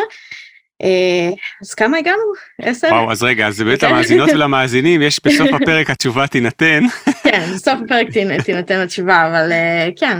[1.61, 2.21] אז כמה הגענו?
[2.61, 2.87] עשר?
[2.87, 3.87] וואו, אז רגע, אז באמת כן.
[3.87, 6.83] המאזינות ולמאזינים, יש בסוף הפרק התשובה תינתן.
[7.23, 8.07] כן, בסוף הפרק
[8.45, 9.51] תינתן התשובה, אבל
[9.95, 10.17] כן.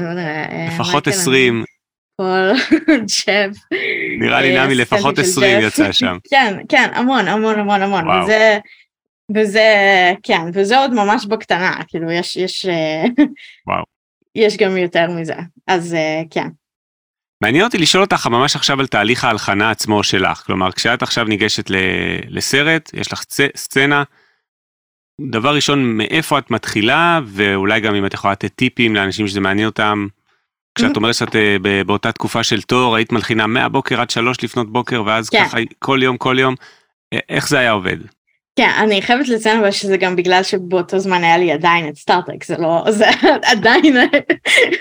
[0.68, 1.64] לפחות 20
[2.20, 2.52] כל
[2.88, 3.54] ג'ב.
[4.20, 6.18] נראה לי אה, נמי לפחות 20 יצא שם.
[6.32, 8.22] כן, כן, המון, המון, המון, המון.
[8.22, 8.60] וזה,
[9.36, 9.68] וזה,
[10.24, 13.04] כן, וזה עוד ממש בקטנה, כאילו, יש, יש, אה,
[14.36, 15.36] יש גם יותר מזה,
[15.68, 16.48] אז אה, כן.
[17.44, 20.44] מעניין אותי לשאול אותך ממש עכשיו על תהליך ההלחנה עצמו שלך.
[20.46, 21.66] כלומר, כשאת עכשיו ניגשת
[22.30, 23.24] לסרט, יש לך
[23.56, 24.04] סצנה,
[25.32, 29.68] דבר ראשון, מאיפה את מתחילה, ואולי גם אם את יכולה לתת טיפים לאנשים שזה מעניין
[29.68, 30.08] אותם,
[30.76, 35.04] כשאת אומרת שאת אה, באותה תקופה של תור היית מלחינה מהבוקר עד שלוש לפנות בוקר
[35.06, 35.46] ואז כן.
[35.46, 36.56] ככה כל יום כל יום
[37.30, 37.98] איך זה היה עובד.
[38.60, 42.44] כן אני חייבת לציין אבל שזה גם בגלל שבאותו זמן היה לי עדיין את סטארטק
[42.44, 43.06] זה לא זה
[43.52, 43.96] עדיין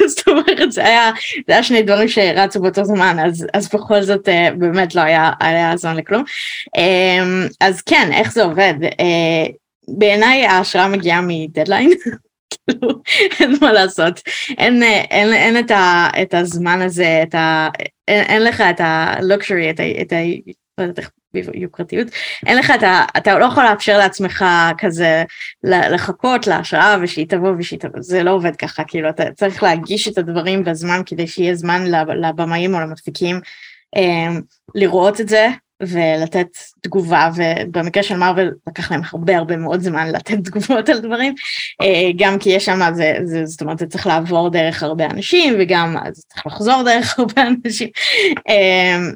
[0.06, 1.10] זאת אומרת זה היה
[1.46, 5.30] זה היה שני דברים שרצו באותו זמן אז אז בכל זאת אה, באמת לא היה
[5.40, 6.24] היה זמן לכלום
[6.76, 9.46] אמ, אז כן איך זה עובד אה,
[9.88, 11.90] בעיניי ההשראה מגיעה מדדליין
[13.40, 14.20] אין מה לעשות,
[14.58, 17.68] אין, אין, אין את, ה, את הזמן הזה, את ה,
[18.08, 19.82] אין, אין לך את הלוקשורי, את ה...
[20.02, 20.16] את ה
[20.78, 20.92] לא
[21.54, 22.08] יוקרתיות,
[22.46, 23.04] אין לך את ה...
[23.16, 24.44] אתה לא יכול לאפשר לעצמך
[24.78, 25.24] כזה
[25.64, 30.18] לחכות להשראה ושהיא תבוא ושהיא תבוא, זה לא עובד ככה, כאילו אתה צריך להגיש את
[30.18, 31.84] הדברים בזמן כדי שיהיה זמן
[32.22, 33.40] לבמאים או למפיקים
[33.96, 34.40] אמ,
[34.74, 35.48] לראות את זה
[35.82, 36.48] ולתת
[36.80, 41.34] תגובה, ובמקרה של מארוול לקח להם הרבה הרבה מאוד זמן לתת תגובות על דברים,
[41.82, 45.54] אה, גם כי יש שם, זה, זה, זאת אומרת, זה צריך לעבור דרך הרבה אנשים,
[45.58, 47.88] וגם זה צריך לחזור דרך הרבה אנשים,
[48.48, 49.12] אמ,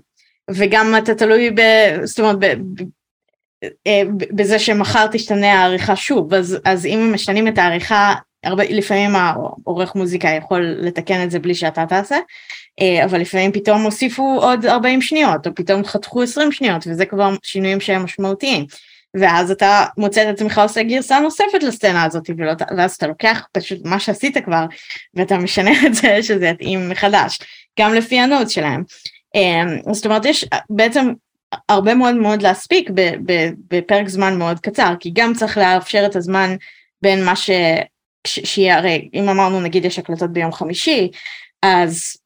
[0.50, 1.60] וגם אתה תלוי ב...
[2.04, 2.82] זאת אומרת, ב, ב,
[3.86, 9.94] אה, בזה שמחר תשתנה העריכה שוב, אז, אז אם משנים את העריכה, הרבה, לפעמים העורך
[9.94, 12.20] מוזיקה יכול לתקן את זה בלי שאתה תעשה, אה,
[13.04, 17.80] אבל לפעמים פתאום הוסיפו עוד 40 שניות, או פתאום חתכו 20 שניות, וזה כבר שינויים
[17.80, 18.66] שהם משמעותיים.
[19.16, 23.78] ואז אתה מוצא את עצמך עושה גרסה נוספת לסצנה הזאת, ולא, ואז אתה לוקח פשוט
[23.84, 24.66] מה שעשית כבר,
[25.14, 27.38] ואתה משנה את זה שזה יתאים מחדש,
[27.80, 28.82] גם לפי הנוט שלהם.
[29.36, 31.12] אה, זאת אומרת, יש בעצם
[31.68, 32.90] הרבה מאוד מאוד להספיק
[33.68, 36.56] בפרק זמן מאוד קצר, כי גם צריך לאפשר את הזמן
[37.02, 37.50] בין מה ש...
[38.26, 41.10] שיהיה, הרי אם אמרנו נגיד יש הקלטות ביום חמישי,
[41.62, 42.16] אז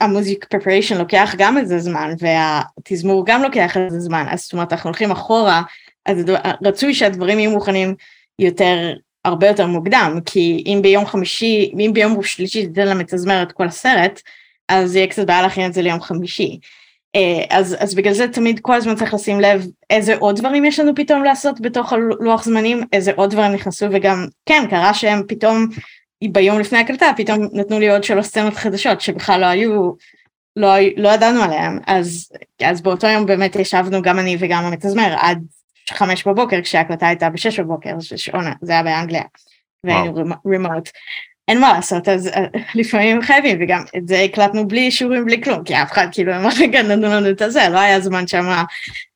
[0.00, 4.26] ה music preparation לוקח גם איזה זמן והתזמור גם לוקח איזה זמן.
[4.30, 5.62] אז זאת אומרת אנחנו הולכים אחורה
[6.06, 6.18] אז
[6.64, 7.94] רצוי שהדברים יהיו מוכנים
[8.38, 13.66] יותר הרבה יותר מוקדם כי אם ביום חמישי אם ביום שלישי תיתן למתזמר את כל
[13.66, 14.20] הסרט
[14.68, 16.58] אז יהיה קצת בעיה להכין את זה ליום חמישי.
[17.16, 20.80] אה, אז, אז בגלל זה תמיד כל הזמן צריך לשים לב איזה עוד דברים יש
[20.80, 25.66] לנו פתאום לעשות בתוך הלוח זמנים איזה עוד דברים נכנסו וגם כן קרה שהם פתאום
[26.22, 29.92] ביום לפני הקלטה פתאום נתנו לי עוד שלוש סצנות חדשות שבכלל לא היו,
[30.56, 35.38] לא, לא ידענו עליהן, אז, אז באותו יום באמת ישבנו גם אני וגם המתזמר עד
[35.90, 39.22] חמש בבוקר כשההקלטה הייתה בשש בבוקר, שעונה, זה היה באנגליה,
[39.84, 40.14] והיינו
[40.46, 40.88] רימוט.
[41.48, 45.64] אין מה לעשות, אז uh, לפעמים חייבים, וגם את זה הקלטנו בלי אישורים, בלי כלום,
[45.64, 48.64] כי אף אחד כאילו הם רגע נתנו לנו את הזה, לא היה זמן שמה,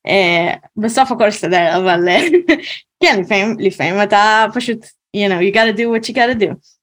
[0.09, 2.53] uh, בסוף הכל הסתדר, אבל uh,
[3.03, 4.85] כן, לפעמים, לפעמים אתה פשוט,
[5.17, 6.78] you know, you gotta do what you gotta do.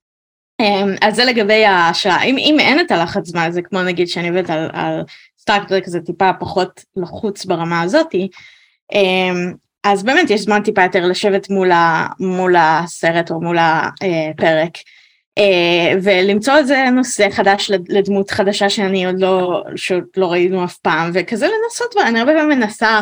[0.61, 4.29] Um, אז זה לגבי ההשראה, אם, אם אין את הלחץ זמן הזה, כמו נגיד שאני
[4.29, 5.01] עובדת על, על
[5.39, 8.27] סטארקטרק זה טיפה פחות לחוץ ברמה הזאתי,
[8.93, 14.77] um, אז באמת יש זמן טיפה יותר לשבת מול, ה, מול הסרט או מול הפרק.
[15.39, 21.11] Uh, ולמצוא איזה נושא חדש לדמות חדשה שאני עוד לא, שעוד לא ראינו אף פעם,
[21.13, 23.01] וכזה לנסות, ואני הרבה פעמים מנסה,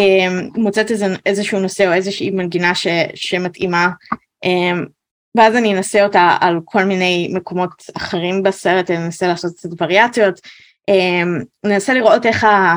[0.00, 3.88] um, מוצאת איזה, איזשהו נושא או איזושהי מנגינה ש, שמתאימה,
[5.36, 10.40] ואז אני אנסה אותה על כל מיני מקומות אחרים בסרט, אני אנסה לעשות קצת וריאציות,
[10.88, 12.76] אמ, אני אנסה לראות איך ה...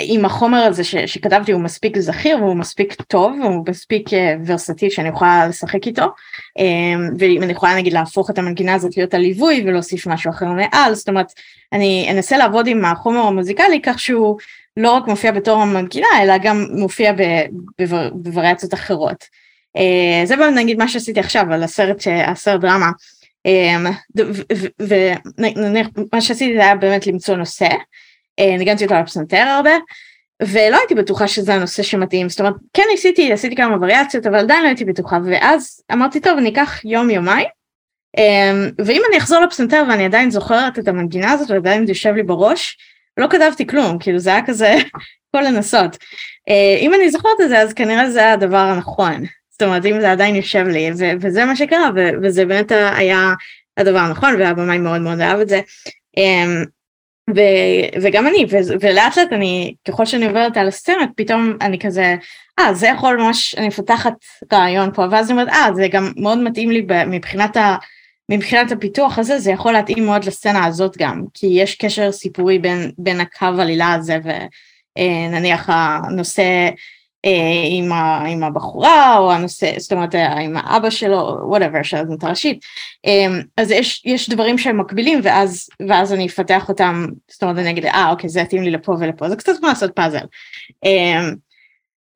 [0.00, 4.90] אם החומר הזה ש, שכתבתי הוא מספיק זכיר והוא מספיק טוב והוא מספיק אה, ורסטיל
[4.90, 6.04] שאני יכולה לשחק איתו.
[6.58, 10.94] אמ, ואם אני יכולה נגיד להפוך את המנגינה הזאת להיות הליווי ולהוסיף משהו אחר מעל.
[10.94, 11.26] זאת אומרת
[11.72, 14.38] אני אנסה לעבוד עם החומר המוזיקלי כך שהוא
[14.76, 17.12] לא רק מופיע בתור המנגינה אלא גם מופיע
[18.14, 19.43] בווריאציות אחרות.
[19.76, 22.90] אה, זה באמת נגיד מה שעשיתי עכשיו על הסרט, הסרט דרמה.
[23.46, 23.90] אה,
[24.80, 27.68] ומה שעשיתי זה היה באמת למצוא נושא,
[28.38, 29.70] אה, ניגנתי אותו על הפסנתר הרבה,
[30.42, 34.62] ולא הייתי בטוחה שזה הנושא שמתאים, זאת אומרת, כן ניסיתי, עשיתי כמה וריאציות, אבל עדיין
[34.62, 37.46] לא הייתי בטוחה, ואז אמרתי, טוב, אני אקח יום יומיים,
[38.78, 42.76] ואם אני אחזור לפסנתר ואני עדיין זוכרת את המנגינה הזאת ועדיין זה יושב לי בראש,
[43.16, 44.74] לא כתבתי כלום, כאילו זה היה כזה,
[45.36, 45.96] כל לנסות.
[46.80, 49.24] אם אני זוכרת את זה, אז כנראה זה הדבר הנכון.
[49.54, 53.32] זאת אומרת, אם זה עדיין יושב לי, ו- וזה מה שקרה, ו- וזה באמת היה
[53.76, 55.60] הדבר הנכון, והבמאי מאוד מאוד אהב את זה.
[56.18, 56.66] Um,
[57.30, 62.16] ו- וגם אני, ו- ולאט לאט אני, ככל שאני עוברת על הסצנת, פתאום אני כזה,
[62.58, 64.12] אה, זה יכול ממש, אני מפתחת
[64.52, 67.76] רעיון פה, ואז אני אומרת, אה, זה גם מאוד מתאים לי מבחינת ה...
[68.30, 72.90] מבחינת הפיתוח הזה זה יכול להתאים מאוד לסצנה הזאת גם, כי יש קשר סיפורי בין,
[72.98, 74.18] בין הקו עלילה הזה
[74.98, 76.42] ונניח אה, הנושא
[77.70, 82.24] עם, ה, עם הבחורה או הנושא, זאת אומרת אה, עם האבא שלו, וואטאבר, של הדמות
[82.24, 82.64] הראשית.
[83.06, 87.70] אה, אז יש, יש דברים שהם מקבילים ואז, ואז אני אפתח אותם, זאת אומרת אני
[87.70, 90.24] אגיד, אה אוקיי זה יתאים לי לפה ולפה, זה קצת כמו לעשות פאזל.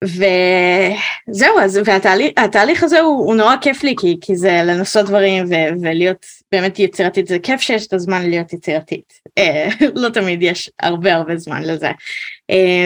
[0.04, 5.54] וזהו, אז והתהליך הזה הוא, הוא נורא כיף לי כי, כי זה לנסות דברים ו,
[5.82, 9.12] ולהיות באמת יצירתית, זה כיף שיש את הזמן להיות יצירתית,
[9.94, 11.90] לא תמיד יש הרבה הרבה זמן לזה.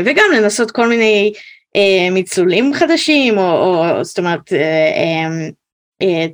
[0.04, 1.40] וגם לנסות כל מיני אה,
[2.12, 5.28] מצלולים חדשים, או, או זאת אומרת אה,
[6.02, 6.26] אה,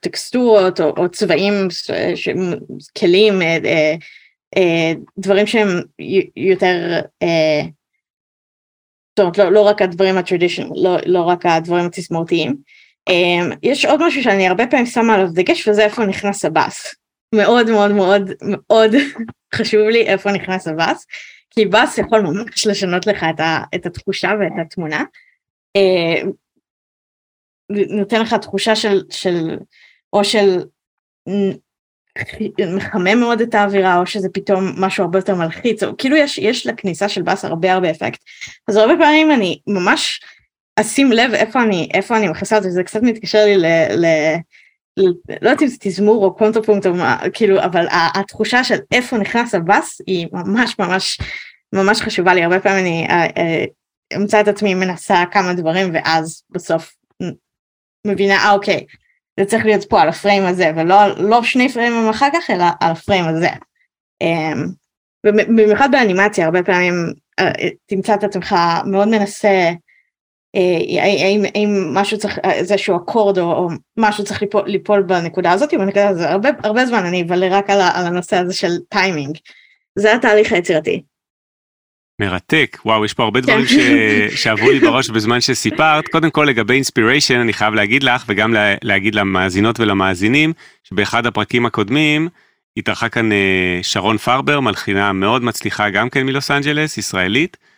[0.00, 1.54] טקסטורות או, או צבעים,
[2.98, 3.34] כלים,
[5.18, 5.68] דברים שהם
[6.36, 7.00] יותר,
[9.10, 12.56] זאת אומרת לא, לא רק הדברים הטרדישיונל, לא, לא רק הדברים התזמורתיים.
[13.62, 16.94] יש עוד משהו שאני הרבה פעמים שמה עליו דגש וזה איפה נכנס הבאס.
[17.34, 18.94] מאוד מאוד מאוד מאוד
[19.54, 21.06] חשוב לי איפה נכנס הבאס.
[21.54, 25.04] כי בס יכול ממש לשנות לך את, ה, את התחושה ואת התמונה.
[25.76, 26.22] אה,
[27.70, 29.58] נותן לך תחושה של, של
[30.12, 30.64] או של
[32.76, 36.66] מחמם מאוד את האווירה או שזה פתאום משהו הרבה יותר מלחיץ או כאילו יש יש
[36.66, 38.20] לכניסה של בס הרבה הרבה אפקט
[38.68, 40.20] אז הרבה פעמים אני ממש
[40.76, 43.66] אשים לב איפה אני איפה אני מכניסה את זה זה קצת מתקשר לי ל...
[43.90, 44.06] ל
[44.96, 49.54] לא יודעת אם זה תזמור או קונטרפונקט או מה כאילו אבל התחושה של איפה נכנס
[49.54, 51.18] הבאס היא ממש ממש
[51.72, 53.64] ממש חשובה לי הרבה פעמים אני אה, אה,
[54.16, 56.94] אמצא את עצמי מנסה כמה דברים ואז בסוף
[58.06, 58.86] מבינה אה אוקיי
[59.40, 62.64] זה צריך להיות פה על ה frame הזה ולא לא שני פריימים אחר כך אלא
[62.80, 63.48] על ה frame הזה.
[64.20, 64.66] אמ,
[65.24, 66.94] במיוחד באנימציה הרבה פעמים
[67.38, 67.52] אה,
[67.86, 68.54] תמצא את עצמך
[68.86, 69.70] מאוד מנסה
[71.00, 76.08] האם, האם משהו צריך איזשהו אקורד או, או משהו צריך ליפול, ליפול בנקודה הזאת בנקודה
[76.08, 79.36] הזאת הרבה, הרבה זמן אני אבלה רק על, על הנושא הזה של טיימינג
[79.98, 81.02] זה התהליך היצירתי.
[82.20, 82.78] מרתק.
[82.84, 83.74] וואו יש פה הרבה דברים ש...
[84.42, 86.08] שעברו לי בראש בזמן שסיפרת.
[86.08, 88.74] קודם כל לגבי inspiration אני חייב להגיד לך וגם לה...
[88.82, 90.52] להגיד למאזינות ולמאזינים
[90.84, 92.28] שבאחד הפרקים הקודמים
[92.76, 97.56] התארחה כאן אה, שרון פרבר מלחינה מאוד מצליחה גם כן מלוס אנג'לס ישראלית.
[97.60, 97.73] אה,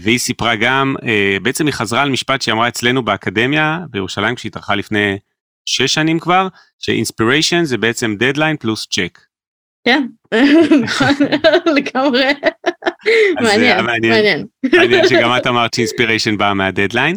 [0.00, 4.50] והיא סיפרה גם אה, בעצם היא חזרה על משפט שהיא אמרה אצלנו באקדמיה בירושלים כשהיא
[4.50, 5.18] התארחה לפני
[5.66, 9.18] שש שנים כבר ש inspiration זה בעצם דדליין פלוס צ'ק.
[9.86, 10.06] כן,
[10.82, 11.08] נכון,
[11.76, 12.24] לגמרי.
[13.42, 14.46] מעניין, מעניין.
[14.72, 17.16] מעניין שגם את אמרת ש inspiration באה מהדדליין.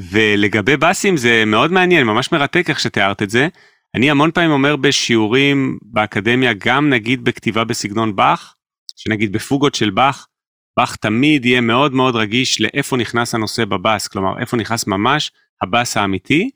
[0.00, 3.48] ולגבי באסים זה מאוד מעניין, ממש מרתק איך שתיארת את זה.
[3.94, 8.54] אני המון פעמים אומר בשיעורים באקדמיה, גם נגיד בכתיבה בסגנון באך,
[8.96, 10.26] שנגיד בפוגות של באך,
[10.78, 15.96] באך תמיד יהיה מאוד מאוד רגיש לאיפה נכנס הנושא בבאס, כלומר איפה נכנס ממש הבאס
[15.96, 16.50] האמיתי.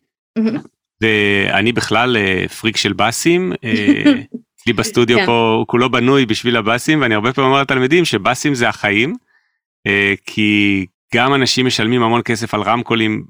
[1.02, 3.52] ואני בכלל אה, פריק של באסים.
[3.64, 4.12] אה,
[4.56, 5.26] אצלי בסטודיו כן.
[5.26, 9.14] פה הוא כולו בנוי בשביל הבאסים ואני הרבה פעמים אומר לתלמידים שבאסים זה החיים.
[9.86, 13.24] אה, כי גם אנשים משלמים המון כסף על רמקולים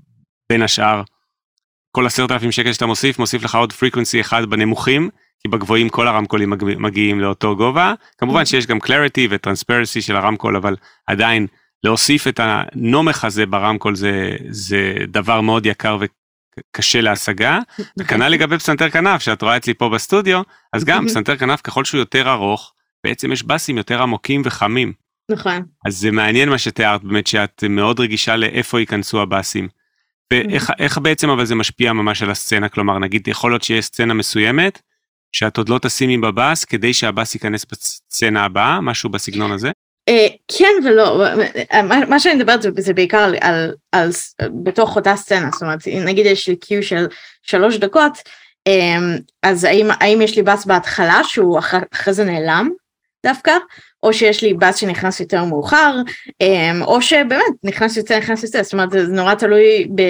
[0.50, 1.02] בין השאר.
[1.96, 5.11] כל עשרת אלפים שקל שאתה מוסיף מוסיף לך עוד frequency אחד בנמוכים
[5.42, 10.76] כי בגבוהים כל הרמקולים מגיעים לאותו גובה כמובן שיש גם קלריטי וטרנספרסי של הרמקול אבל
[11.07, 11.46] עדיין
[11.85, 15.98] להוסיף את הנומך הזה ברמקול זה זה דבר מאוד יקר
[16.72, 17.59] קשה להשגה,
[17.98, 21.98] וכנ"ל לגבי פסנתר כנף שאת רואה אצלי פה בסטודיו, אז גם פסנתר כנף ככל שהוא
[21.98, 22.72] יותר ארוך,
[23.05, 24.92] בעצם יש באסים יותר עמוקים וחמים.
[25.31, 25.62] נכון.
[25.87, 29.68] אז זה מעניין מה שתיארת באמת שאת מאוד רגישה לאיפה ייכנסו הבאסים.
[30.33, 34.83] ואיך בעצם אבל זה משפיע ממש על הסצנה, כלומר נגיד יכול להיות שיש סצנה מסוימת,
[35.33, 39.71] שאת עוד לא תשימי בבאס כדי שהבאס ייכנס בסצנה הבאה, משהו בסגנון הזה?
[40.09, 40.27] אה,
[40.59, 41.27] כן ולא,
[42.09, 44.11] מה שאני מדברת זה בעיקר על, על,
[44.62, 47.07] בתוך אותה סצנה, זאת אומרת נגיד יש לי קיו של
[47.42, 48.18] שלוש דקות,
[48.66, 52.71] אמ, אז האם, האם יש לי בס בהתחלה שהוא אחרי, אחרי זה נעלם
[53.27, 53.53] דווקא,
[54.03, 55.97] או שיש לי בס שנכנס יותר מאוחר,
[56.40, 60.03] אמ, או שבאמת נכנס יותר נכנס יותר, זאת אומרת זה נורא תלוי ב,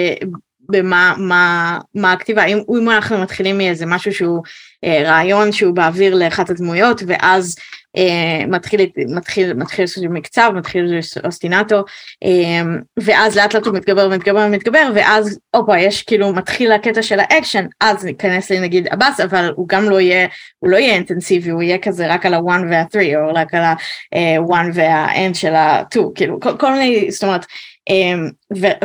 [0.73, 4.43] במה מה, מה הכתיבה, אם, אם אנחנו מתחילים מאיזה משהו שהוא
[4.83, 7.55] אה, רעיון שהוא באוויר לאחת הדמויות ואז
[7.97, 8.81] אה, מתחיל,
[9.15, 11.83] מתחיל, מתחיל לעשות מקצב, מתחיל אוסטינטו,
[12.23, 12.61] אה,
[12.97, 17.65] ואז לאט לאט הוא מתגבר ומתגבר ומתגבר, ואז הופה, יש כאילו, מתחיל הקטע של האקשן,
[17.79, 20.27] אז ניכנס לי נגיד הבאס, אבל הוא גם לא יהיה,
[20.59, 24.53] הוא לא יהיה אינטנסיבי, הוא יהיה כזה רק על ה-1 וה-3, או רק על ה-1
[24.73, 27.45] וה-end של ה-2, כאילו, כל, כל מיני, זאת אומרת,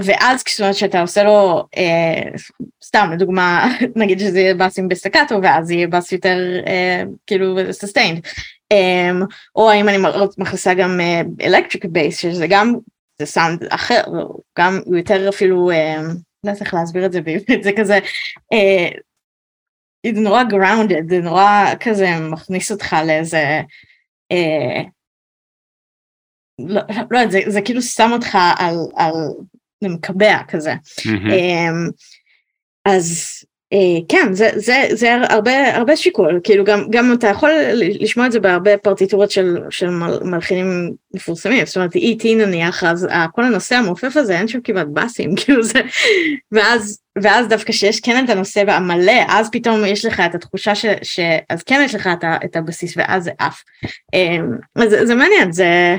[0.04, 1.64] ואז כשאתה עושה לו,
[2.84, 6.38] סתם לדוגמה, נגיד שזה יהיה באסים בסטקטו, ואז יהיה באס יותר
[7.26, 8.26] כאילו sustained.
[8.74, 9.24] Um,
[9.56, 9.98] או האם אני
[10.38, 11.00] מכניסה גם
[11.42, 12.74] electric uh, bass שזה גם
[13.18, 14.02] זה סאונד אחר
[14.58, 15.70] גם יותר אפילו
[16.44, 17.98] לא יודעת איך להסביר את זה בעברית זה כזה
[20.06, 23.60] זה נורא grounded זה נורא כזה מכניס אותך לאיזה
[26.58, 29.14] לא, לא יודעת זה, זה כאילו שם אותך על, על
[29.82, 30.74] מקבע כזה.
[30.74, 31.32] mm-hmm.
[32.84, 33.38] אז
[33.72, 36.40] אה, כן זה זה זה הרבה הרבה שיקול.
[36.44, 39.90] כאילו גם גם אתה יכול לשמוע את זה בהרבה פרטיטורות של של
[40.22, 41.66] מלחינים מפורסמים.
[41.66, 45.80] זאת אומרת E.T נניח אז כל הנושא המעופף הזה אין שם כמעט באסים כאילו זה
[46.52, 50.86] ואז ואז דווקא שיש כן את הנושא המלא אז פתאום יש לך את התחושה ש,
[51.02, 53.62] שאז כן יש לך את, את הבסיס ואז זה עף.
[54.14, 54.38] אה,
[54.76, 55.96] אז זה, זה מעניין זה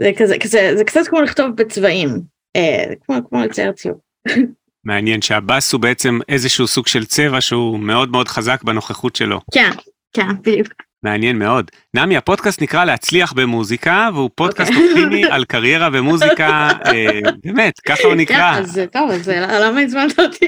[0.00, 2.08] זה כזה כזה זה קצת כמו לכתוב בצבעים
[2.56, 4.00] אה, כמו כמו לצייר ציור.
[4.84, 9.40] מעניין שהבאס הוא בעצם איזשהו סוג של צבע שהוא מאוד מאוד חזק בנוכחות שלו.
[9.54, 9.70] כן,
[10.12, 10.68] כן, בדיוק.
[11.02, 11.70] מעניין מאוד.
[11.94, 14.70] נעמי, הפודקאסט נקרא להצליח במוזיקה, והוא פודקאסט.
[14.70, 14.88] אוקיי.
[14.88, 18.54] אופטימי על קריירה במוזיקה, אה, באמת, ככה הוא נקרא.
[18.54, 20.46] כן, אז טוב, אז למה הזמנת אותי?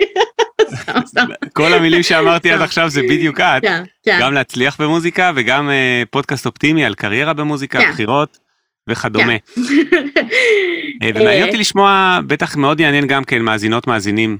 [1.53, 4.19] כל המילים שאמרתי עד עכשיו זה בדיוק את, כן, כן.
[4.21, 7.79] גם להצליח במוזיקה וגם אה, פודקאסט אופטימי על קריירה במוזיקה.
[7.91, 8.46] בחירות.
[8.89, 9.39] וכדומה.
[9.39, 9.63] כן.
[11.03, 14.39] אה, ומעניין אה, אותי לשמוע, בטח מאוד יעניין גם כן מאזינות מאזינים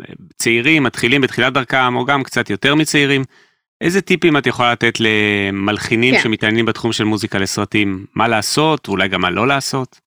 [0.00, 3.24] אה, צעירים, מתחילים בתחילת דרכם, או גם קצת יותר מצעירים.
[3.80, 6.20] איזה טיפים את יכולה לתת למלחינים כן.
[6.22, 8.06] שמתעניינים בתחום של מוזיקה לסרטים?
[8.14, 10.00] מה לעשות, אולי גם מה לא לעשות?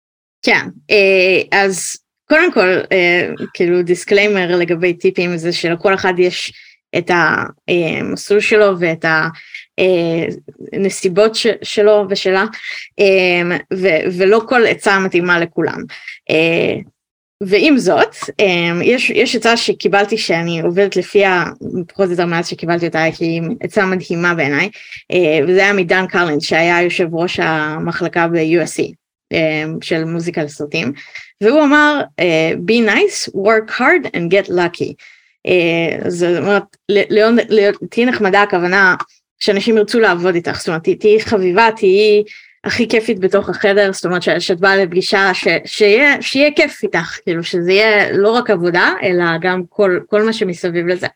[0.46, 1.98] כן, אה, אז
[2.30, 6.54] קודם כל, אה, כאילו disclaimer לגבי טיפים זה שלכל אחד יש
[6.98, 7.12] את
[7.68, 9.06] המסלול שלו ואת
[10.74, 12.46] הנסיבות שלו ושלה,
[13.00, 13.58] אה,
[14.18, 15.84] ולא כל עצה מתאימה לכולם.
[16.30, 16.76] אה,
[17.44, 18.16] ועם זאת,
[18.84, 21.44] יש, יש עצה שקיבלתי שאני עובדת לפיה,
[21.88, 24.70] פחות או יותר מאז שקיבלתי אותה, כי היא עצה מדהימה בעיניי,
[25.48, 28.94] וזה היה מדן קרלין, שהיה יושב ראש המחלקה ב-USC.
[29.82, 30.94] של מוזיקה לסרטים,
[31.44, 32.02] והוא אמר,
[32.68, 34.94] be nice, work hard and get lucky.
[36.08, 36.64] זאת אומרת,
[37.90, 38.96] תהיי נחמדה, הכוונה
[39.40, 42.24] שאנשים ירצו לעבוד איתך, זאת אומרת, תהיי חביבה, תהיי
[42.64, 47.44] הכי כיפית בתוך החדר, זאת אומרת שאת באה לפגישה, ש, שיהיה, שיהיה כיף איתך, כאילו
[47.44, 51.08] שזה יהיה לא רק עבודה, אלא גם כל, כל מה שמסביב לזה,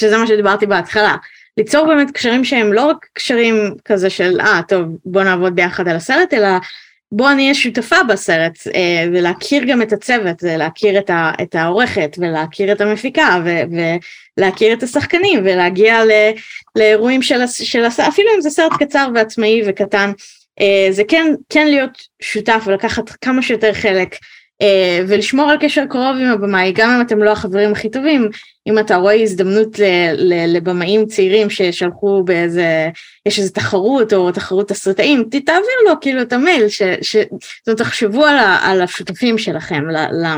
[0.00, 1.16] שזה מה שדיברתי בהתחלה.
[1.56, 5.96] ליצור באמת קשרים שהם לא רק קשרים כזה של אה טוב בוא נעבוד ביחד על
[5.96, 6.48] הסרט אלא
[7.16, 12.16] בוא אני אהיה שותפה בסרט אה, ולהכיר גם את הצוות ולהכיר את, ה, את העורכת
[12.18, 13.50] ולהכיר את המפיקה ו,
[14.38, 16.10] ולהכיר את השחקנים ולהגיע ל,
[16.76, 20.12] לאירועים של, של הסרט אפילו אם זה סרט קצר ועצמאי וקטן
[20.60, 24.16] אה, זה כן כן להיות שותף ולקחת כמה שיותר חלק
[24.62, 28.28] אה, ולשמור על קשר קרוב עם הבמאי גם אם אתם לא החברים הכי טובים
[28.66, 29.78] אם אתה רואה הזדמנות
[30.46, 32.88] לבמאים צעירים ששלחו באיזה
[33.26, 37.78] יש איזה תחרות או תחרות תסריטאים תעביר לו כאילו את המייל ש, ש, זאת אומרת
[37.78, 39.84] תחשבו על, על השותפים שלכם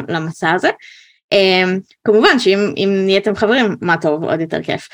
[0.08, 0.70] למסע הזה
[1.32, 1.64] אה,
[2.04, 4.88] כמובן שאם נהייתם חברים מה טוב עוד יותר כיף.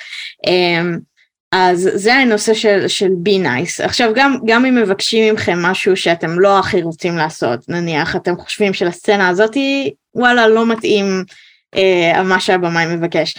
[1.52, 3.84] אז זה הנושא של, של be nice.
[3.84, 8.74] עכשיו גם, גם אם מבקשים מכם משהו שאתם לא הכי רוצים לעשות, נניח אתם חושבים
[8.74, 11.24] שלסצנה הזאתי וואלה לא מתאים
[12.24, 13.34] מה שהבמאי מבקש.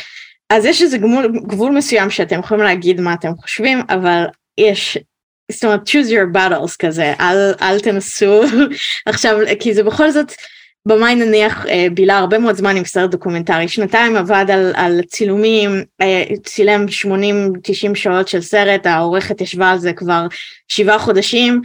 [0.50, 4.24] אז יש איזה גבול, גבול מסוים שאתם יכולים להגיד מה אתם חושבים, אבל
[4.58, 4.98] יש,
[5.52, 8.42] זאת אומרת choose your battles כזה, אל, אל תנסו
[9.06, 10.34] עכשיו, כי זה בכל זאת,
[10.86, 15.84] במאי נניח אה, בילה הרבה מאוד זמן עם סרט דוקומנטרי, שנתיים עבד על, על צילומים,
[16.02, 16.86] אה, צילם
[17.92, 20.28] 80-90 שעות של סרט, העורכת ישבה על זה כבר
[20.68, 21.62] שבעה חודשים,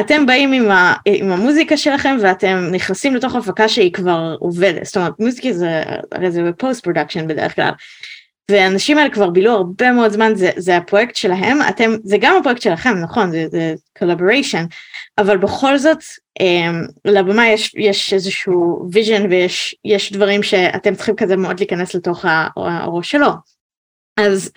[0.00, 4.96] אתם באים עם, ה, עם המוזיקה שלכם ואתם נכנסים לתוך הפקה שהיא כבר עובדת, זאת
[4.96, 5.82] אומרת מוזיקה זה,
[6.12, 7.70] הרי זה ב post production בדרך כלל,
[8.50, 12.62] והאנשים האלה כבר בילו הרבה מאוד זמן, זה, זה הפרויקט שלהם, אתם, זה גם הפרויקט
[12.62, 14.66] שלכם, נכון, זה, זה collaboration,
[15.18, 15.98] אבל בכל זאת,
[16.38, 22.24] um, לבמה יש, יש איזשהו vision ויש יש דברים שאתם צריכים כזה מאוד להיכנס לתוך
[22.56, 23.30] הראש שלו.
[24.16, 24.50] אז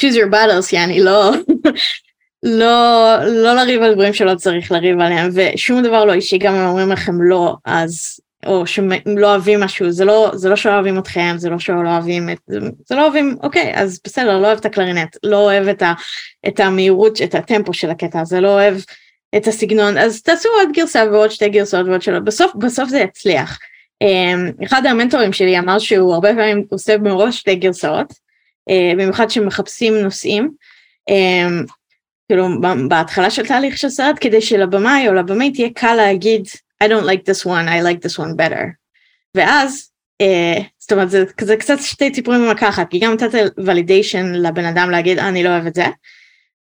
[0.00, 1.32] choose your battles, יעני, לא,
[2.42, 6.66] לא, לא לריב על דברים שלא צריך לריב עליהם, ושום דבר לא אישי, גם אם
[6.66, 10.98] אומרים לכם לא, אז או שהם לא אוהבים משהו, זה לא, זה לא שלא אוהבים
[10.98, 14.58] אתכם, זה לא שלא אוהבים את, זה, זה לא אוהבים, אוקיי, אז בסדר, לא אוהב
[14.58, 15.92] את הקלרינט, לא אוהב את, ה,
[16.48, 18.76] את המהירות, את הטמפו של הקטע הזה, לא אוהב
[19.36, 23.58] את הסגנון, אז תעשו עוד גרסה ועוד שתי גרסאות ועוד שלוש, בסוף, בסוף זה יצליח.
[24.04, 29.94] Um, אחד המנטורים שלי אמר שהוא הרבה פעמים עושה מראש שתי גרסאות, uh, במיוחד שמחפשים
[29.94, 30.50] נושאים,
[31.10, 31.72] um,
[32.28, 32.48] כאילו
[32.88, 36.46] בהתחלה של תהליך של סרט, כדי שלבמאי או לבמאי תהיה קל להגיד
[36.84, 38.64] I don't like this one, I like this one better.
[39.34, 39.90] ואז,
[40.22, 44.90] uh, זאת אומרת, זה, זה קצת שתי ציפורים במקחת, כי גם נתת ולידיישן לבן אדם
[44.90, 45.86] להגיד, אה, אני לא אוהב את זה,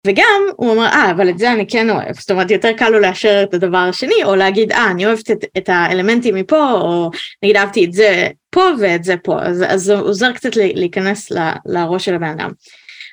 [0.06, 2.14] וגם הוא אומר, אה, אבל את זה אני כן אוהב.
[2.14, 5.44] זאת אומרת, יותר קל לו לאשר את הדבר השני, או להגיד, אה, אני אוהבת את,
[5.58, 7.10] את האלמנטים מפה, או
[7.42, 9.42] נגיד אהבתי את זה פה ואת זה פה.
[9.42, 12.50] אז, אז זה עוזר קצת להיכנס ל, לראש של הבן אדם.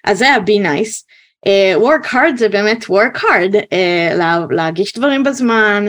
[0.04, 1.04] אז זה ה-be nice.
[1.46, 5.86] Uh, work hard זה באמת work hard, uh, לה, להגיש דברים בזמן,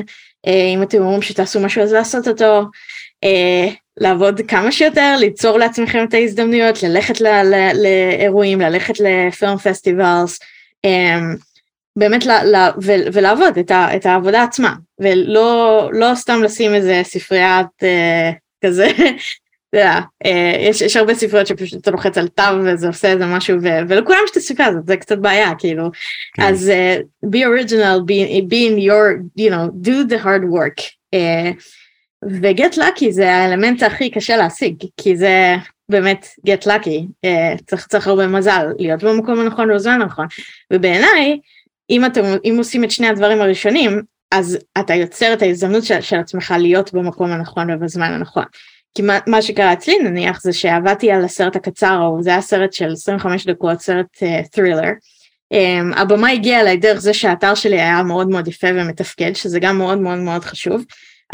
[0.46, 2.62] אה, אם אתם אומרים שתעשו משהו אז לעשות אותו,
[3.24, 7.20] אה, לעבוד כמה שיותר, ליצור לעצמכם את ההזדמנויות, ללכת
[7.74, 10.38] לאירועים, ללכת לפילם פסטיבלס,
[10.84, 11.18] אה,
[11.96, 12.24] באמת
[13.12, 17.66] ולעבוד את, ה, את העבודה עצמה, ולא לא סתם לשים איזה ספריית
[18.64, 18.86] כזה
[19.78, 23.56] יודע, אה, יש, יש הרבה ספריות שפשוט אתה לוחץ על תו וזה עושה איזה משהו
[23.62, 25.90] ו, ולכולם יש את הספרייה הזאת זה קצת בעיה כאילו
[26.34, 26.42] כן.
[26.42, 30.82] אז uh, be original be, be in your you know do the hard work
[31.14, 31.64] uh,
[32.24, 35.54] ו-get lucky זה האלמנט הכי קשה להשיג כי זה
[35.88, 40.26] באמת get lucky uh, צריך, צריך הרבה מזל להיות במקום הנכון בזמן הנכון
[40.72, 41.38] ובעיניי
[41.90, 44.02] אם אתם אם עושים את שני הדברים הראשונים
[44.32, 48.44] אז אתה יוצר את ההזדמנות של, של עצמך להיות במקום הנכון ובזמן הנכון.
[48.94, 52.72] כי מה, מה שקרה אצלי נניח זה שעבדתי על הסרט הקצר, או זה היה סרט
[52.72, 54.90] של 25 דקות, סרט uh, ת'רילר,
[55.54, 59.78] Um, הבמה הגיעה אליי דרך זה שהאתר שלי היה מאוד מאוד יפה ומתפקד, שזה גם
[59.78, 60.84] מאוד מאוד מאוד חשוב.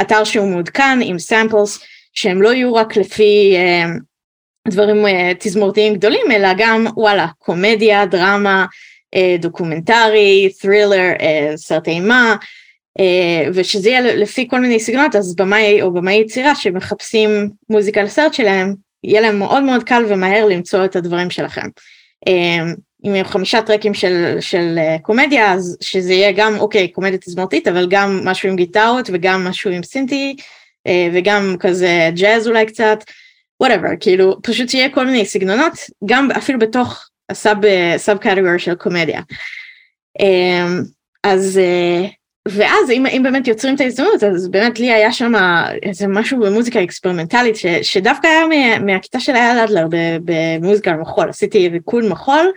[0.01, 1.79] אתר שהוא מעודכן עם samples,
[2.13, 5.09] שהם לא יהיו רק לפי um, דברים uh,
[5.39, 8.67] תזמורתיים גדולים, אלא גם וואלה, קומדיה, דרמה,
[9.15, 12.45] uh, דוקומנטרי, thriller, uh, סרטי אימה, uh,
[13.55, 18.75] ושזה יהיה לפי כל מיני סגנונות, אז במאי או במאית יצירה שמחפשים מוזיקה לסרט שלהם,
[19.05, 21.67] יהיה להם מאוד מאוד קל ומהר למצוא את הדברים שלכם.
[22.29, 27.69] Um, עם חמישה טרקים של, של uh, קומדיה, אז שזה יהיה גם, אוקיי, קומדיה תזמורתית,
[27.69, 30.37] אבל גם משהו עם גיטרות וגם משהו עם סינטי,
[30.89, 33.05] uh, וגם כזה ג'אז אולי קצת,
[33.61, 35.73] whatever, כאילו, פשוט שיהיה כל מיני סגנונות,
[36.05, 37.57] גם אפילו בתוך ה sub,
[37.97, 39.21] sub category של קומדיה.
[40.23, 40.85] Um,
[41.25, 45.33] אז, uh, ואז אם, אם באמת יוצרים את ההזדמנות, אז באמת לי היה שם
[45.83, 49.87] איזה משהו במוזיקה experimental ית, ש, שדווקא היה מה, מהכיתה של אייל אדלר
[50.25, 52.53] במוזיקה למחול, עשיתי ריקוד מחול,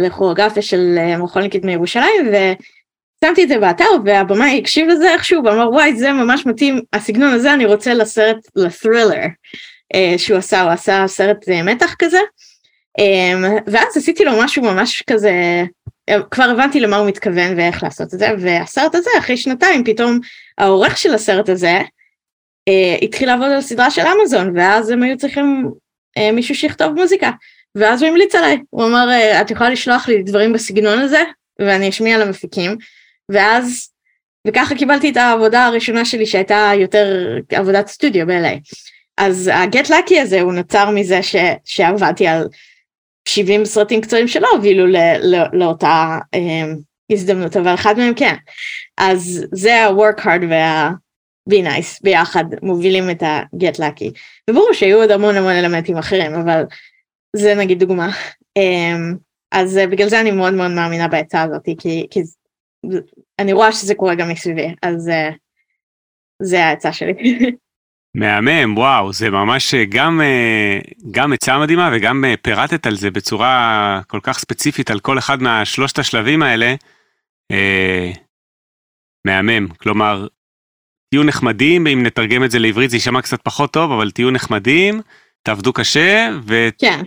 [0.00, 5.96] לכוריאוגרפיה של אה, מכולניקית מירושלים ושמתי את זה באתר והבמאי הקשיב לזה איכשהו ואמר וואי
[5.96, 9.26] זה ממש מתאים הסגנון הזה אני רוצה לסרט ל thriller
[9.94, 12.18] אה, שהוא עשה הוא עשה סרט אה, מתח כזה.
[13.66, 15.64] ואז עשיתי לו משהו ממש כזה
[16.30, 20.18] כבר הבנתי למה הוא מתכוון ואיך לעשות את זה והסרט הזה אחרי שנתיים פתאום
[20.58, 21.80] העורך של הסרט הזה
[23.02, 25.70] התחיל לעבוד על סדרה של אמזון ואז הם היו צריכים
[26.32, 27.30] מישהו שיכתוב מוזיקה.
[27.74, 31.22] ואז הוא המליץ עליי, הוא אמר אה, את יכולה לשלוח לי דברים בסגנון הזה
[31.58, 32.76] ואני אשמיע למפיקים.
[33.28, 33.90] ואז
[34.46, 38.58] וככה קיבלתי את העבודה הראשונה שלי שהייתה יותר עבודת סטודיו ב-LA.
[39.16, 42.48] אז ה-Get Lucky הזה הוא נוצר מזה ש, שעבדתי על
[43.28, 44.86] 70 סרטים קצרים שלא הובילו
[45.52, 46.72] לאותה אה,
[47.12, 48.34] הזדמנות אבל אחד מהם כן.
[48.98, 50.90] אז זה ה-work hard וה...
[51.50, 54.10] be nice ביחד מובילים את ה-Get Lucky.
[54.50, 56.62] וברור שהיו עוד המון המון אלמנטים אחרים אבל
[57.36, 58.10] זה נגיד דוגמה.
[58.56, 59.14] אמ,
[59.52, 62.20] אז אה, בגלל זה אני מאוד מאוד מאמינה בעצה הזאת, כי, כי
[63.38, 65.30] אני רואה שזה קורה גם מסביבי, אז אה,
[66.42, 67.14] זה העצה שלי.
[68.14, 70.20] מהמם, וואו, זה ממש אה, גם,
[71.10, 75.98] גם עצה מדהימה וגם פירטת על זה בצורה כל כך ספציפית על כל אחד מהשלושת
[75.98, 76.74] השלבים האלה.
[77.50, 78.10] אה,
[79.26, 80.26] מהמם, כלומר,
[81.10, 85.00] תהיו נחמדים, אם נתרגם את זה לעברית זה יישמע קצת פחות טוב, אבל תהיו נחמדים,
[85.42, 86.28] תעבדו קשה.
[86.78, 87.00] כן.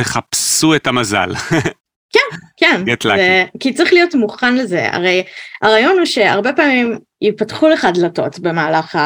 [0.00, 1.32] תחפשו את המזל.
[2.14, 2.84] כן, כן,
[3.16, 5.24] זה, כי צריך להיות מוכן לזה, הרי
[5.62, 8.98] הרעיון הוא שהרבה פעמים ייפתחו לך דלתות במהלך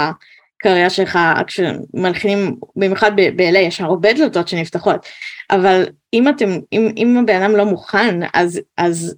[0.66, 5.06] הקריירה שלך, כשמלחינים, במיוחד ב-LA יש הרבה דלתות שנפתחות,
[5.50, 9.14] אבל אם אתם, אם, אם הבן אדם לא מוכן, אז, אז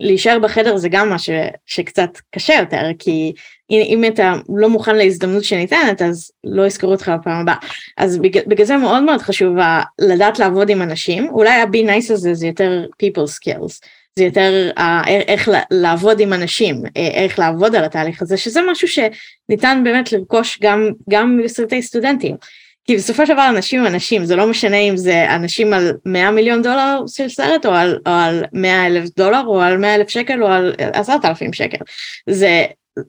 [0.00, 1.30] להישאר בחדר זה גם מה ש,
[1.66, 3.32] שקצת קשה יותר, כי
[3.70, 7.56] אם אתה לא מוכן להזדמנות שניתנת, אז לא יזכרו אותך בפעם הבאה.
[7.96, 9.56] אז בגלל, בגלל זה מאוד מאוד חשוב
[9.98, 13.86] לדעת לעבוד עם אנשים, אולי ה-be nice הזה זה יותר people skills,
[14.20, 18.88] זה יותר uh, איך לעבוד עם אנשים, אה, איך לעבוד על התהליך הזה, שזה משהו
[18.88, 22.36] שניתן באמת לרכוש גם, גם בסרטי סטודנטים.
[22.84, 26.30] כי בסופו של דבר אנשים הם אנשים, זה לא משנה אם זה אנשים על 100
[26.30, 30.08] מיליון דולר של סרט או על, או על 100 אלף דולר או על 100 אלף
[30.08, 31.78] שקל או על 10,000 שקל.
[32.26, 32.64] זה,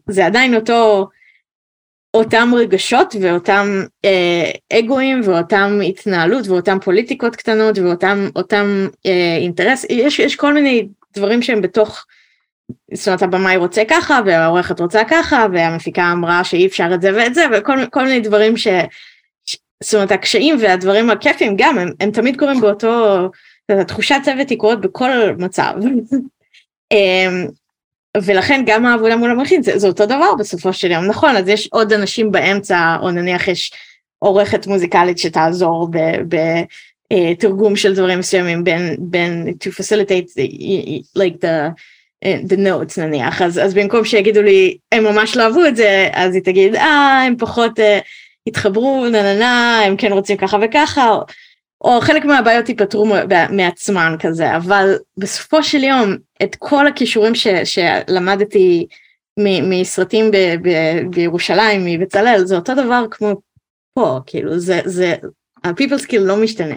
[0.09, 1.07] זה עדיין אותו,
[2.13, 10.19] אותם רגשות ואותם אה, אגואים ואותם התנהלות ואותם פוליטיקות קטנות ואותם אותם אה, אינטרס, יש,
[10.19, 12.05] יש כל מיני דברים שהם בתוך,
[12.93, 17.33] זאת אומרת הבמאי רוצה ככה והעורכת רוצה ככה והמפיקה אמרה שאי אפשר את זה ואת
[17.33, 18.67] זה וכל מיני דברים ש...
[19.83, 23.29] זאת אומרת הקשיים והדברים הכיפים גם הם, הם תמיד קורים באותו,
[23.69, 25.73] התחושת צוות היא קורית בכל מצב.
[26.91, 27.47] אמ,
[28.23, 31.67] ולכן גם העבודה מול המלחין זה, זה אותו דבר בסופו של יום, נכון, אז יש
[31.71, 33.71] עוד אנשים באמצע, או נניח יש
[34.19, 36.65] עורכת מוזיקלית שתעזור בתרגום
[37.11, 40.47] אה, של דברים מסוימים בין, בין to facilitate the,
[41.17, 41.71] like the,
[42.25, 46.35] the notes נניח, אז, אז במקום שיגידו לי הם ממש לא אהבו את זה, אז
[46.35, 47.83] היא תגיד אה הם פחות uh,
[48.47, 51.23] התחברו נה נה נה הם כן רוצים ככה וככה, או,
[51.81, 53.05] או חלק מהבעיות ייפתרו
[53.49, 58.87] מעצמן כזה, אבל בסופו של יום את כל הכישורים ש, שלמדתי
[59.39, 60.69] מ, מסרטים ב, ב,
[61.09, 63.41] בירושלים, מבצלאל, זה אותו דבר כמו
[63.93, 65.15] פה, כאילו זה, זה,
[65.63, 66.75] ה-people skill לא משתנה.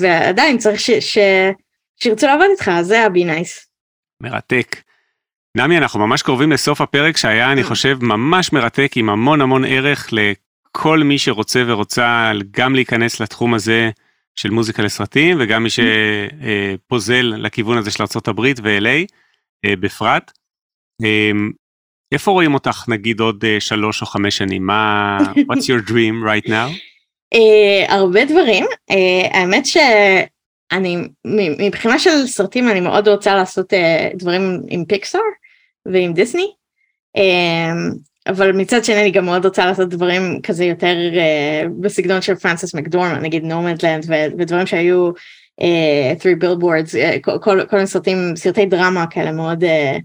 [0.00, 1.18] ועדיין צריך ש, ש,
[2.02, 3.66] שירצו לעבוד איתך, זה ה-be nice.
[4.22, 4.76] מרתק.
[5.56, 10.08] נמי, אנחנו ממש קרובים לסוף הפרק שהיה, אני חושב, ממש מרתק עם המון המון ערך
[10.12, 13.90] לכל מי שרוצה ורוצה גם להיכנס לתחום הזה
[14.36, 19.06] של מוזיקה לסרטים, וגם מי שפוזל לכיוון הזה של ארה"ב ו-LA
[19.64, 20.32] אה, בפרט.
[21.02, 21.50] אמ,
[22.12, 24.66] איפה רואים אותך נגיד עוד אה, שלוש או חמש שנים?
[24.66, 25.18] מה,
[25.50, 26.89] what's your dream right now?
[27.34, 28.94] Uh, הרבה דברים, uh,
[29.30, 29.76] האמת ש...
[30.72, 30.96] אני,
[31.58, 33.76] מבחינה של סרטים אני מאוד רוצה לעשות uh,
[34.16, 35.20] דברים עם פיקסאר
[35.86, 36.52] ועם דיסני,
[37.16, 37.20] um,
[38.26, 42.74] אבל מצד שני אני גם מאוד רוצה לעשות דברים כזה יותר uh, בסגנון של פרנסיס
[42.74, 44.06] מקדורמן, נגיד נורמנדלנד
[44.38, 45.10] ודברים שהיו
[45.60, 50.00] uh, three billboards, uh, כל, כל, כל מיני סרטים, סרטי דרמה כאלה מאוד uh,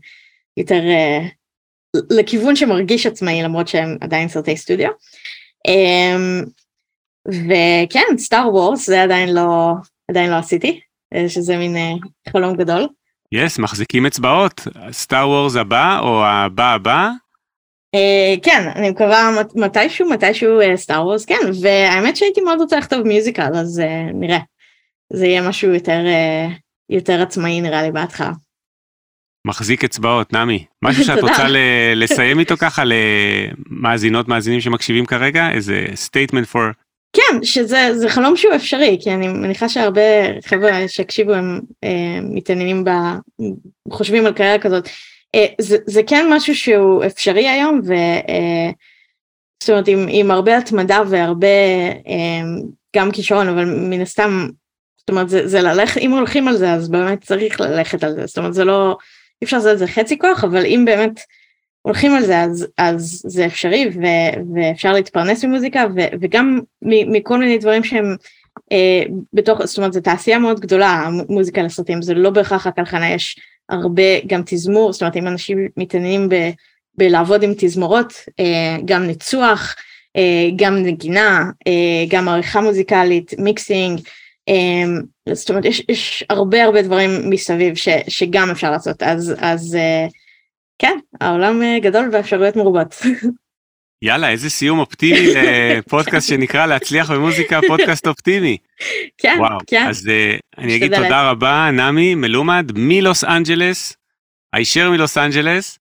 [0.57, 4.89] יותר uh, לכיוון שמרגיש עצמאי למרות שהם עדיין סרטי סטודיו.
[5.67, 6.49] Um,
[7.27, 9.73] וכן, סטאר וורס זה עדיין לא,
[10.11, 10.79] עדיין לא עשיתי,
[11.27, 12.87] שזה מין uh, חלום גדול.
[13.31, 17.09] yes, yes, מחזיקים אצבעות, סטאר וורס הבא או הבא הבא?
[17.95, 23.07] Uh, כן, אני מקווה מתישהו, מתישהו סטאר uh, וורס, כן, והאמת שהייתי מאוד רוצה לכתוב
[23.07, 24.39] musical, אז uh, נראה.
[25.13, 26.53] זה יהיה משהו יותר, uh,
[26.89, 28.31] יותר עצמאי נראה לי בהתחלה.
[29.47, 30.65] מחזיק אצבעות, נמי.
[30.83, 31.43] משהו שאת רוצה
[31.95, 35.51] לסיים איתו ככה למאזינות, מאזינים שמקשיבים כרגע?
[35.51, 36.84] איזה statement for...
[37.15, 40.01] כן, שזה חלום שהוא אפשרי, כי אני מניחה שהרבה
[40.45, 42.89] חבר'ה שיקשיבו הם אה, מתעניינים ב...
[43.91, 44.89] חושבים על קריירה כזאת.
[45.35, 47.93] אה, זה, זה כן משהו שהוא אפשרי היום, ו...
[47.93, 48.71] אה,
[49.63, 51.47] זאת אומרת, עם, עם הרבה התמדה והרבה
[52.07, 52.41] אה,
[52.95, 54.47] גם כישרון, אבל מן הסתם,
[54.97, 58.25] זאת אומרת, זה, זה ללכת, אם הולכים על זה, אז באמת צריך ללכת על זה.
[58.25, 58.97] זאת אומרת, זה לא...
[59.41, 61.19] אי אפשר לעשות את זה חצי כוח, אבל אם באמת
[61.85, 64.05] הולכים על זה אז, אז זה אפשרי ו,
[64.55, 68.15] ואפשר להתפרנס ממוזיקה ו, וגם מכל מיני דברים שהם
[68.71, 73.11] אה, בתוך, זאת אומרת זו תעשייה מאוד גדולה המוזיקה לסרטים, זה לא בהכרח רק הלחנה,
[73.11, 73.35] יש
[73.69, 76.49] הרבה גם תזמור, זאת אומרת אם אנשים מתעניינים ב,
[76.97, 79.75] בלעבוד עם תזמורות, אה, גם ניצוח,
[80.15, 83.99] אה, גם נגינה, אה, גם עריכה מוזיקלית, מיקסינג,
[84.49, 89.77] Um, זאת אומרת יש, יש הרבה הרבה דברים מסביב ש, שגם אפשר לעשות אז אז
[89.77, 90.11] uh,
[90.79, 92.95] כן העולם uh, גדול והאפשרויות מרובות.
[94.01, 98.57] יאללה איזה סיום אופטימי לפודקאסט שנקרא להצליח במוזיקה פודקאסט אופטימי.
[99.17, 99.85] כן וואו, כן.
[99.89, 103.97] אז uh, אני אגיד תודה רבה נמי מלומד מלוס אנג'לס
[104.53, 105.79] הישר מלוס אנג'לס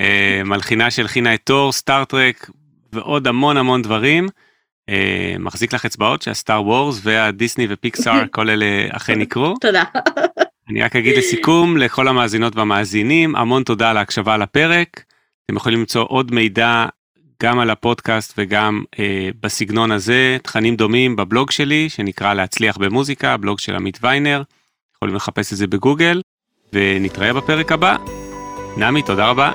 [0.00, 2.50] uh, מלחינה שהלחינה את תור סטארטרק
[2.92, 4.28] ועוד המון המון דברים.
[4.88, 9.54] אה, מחזיק לך אצבעות שהסטאר וורס והדיסני ופיקסאר כל אלה אכן יקרו.
[9.60, 9.84] תודה.
[10.68, 15.04] אני רק אגיד לסיכום לכל המאזינות והמאזינים המון תודה על ההקשבה לפרק.
[15.44, 16.86] אתם יכולים למצוא עוד מידע
[17.42, 23.58] גם על הפודקאסט וגם אה, בסגנון הזה תכנים דומים בבלוג שלי שנקרא להצליח במוזיקה בלוג
[23.58, 24.42] של עמית ויינר.
[24.96, 26.20] יכולים לחפש את זה בגוגל
[26.72, 27.96] ונתראה בפרק הבא.
[28.76, 29.52] נעמי תודה רבה.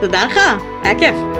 [0.00, 0.36] תודה לך
[0.82, 1.39] היה כיף.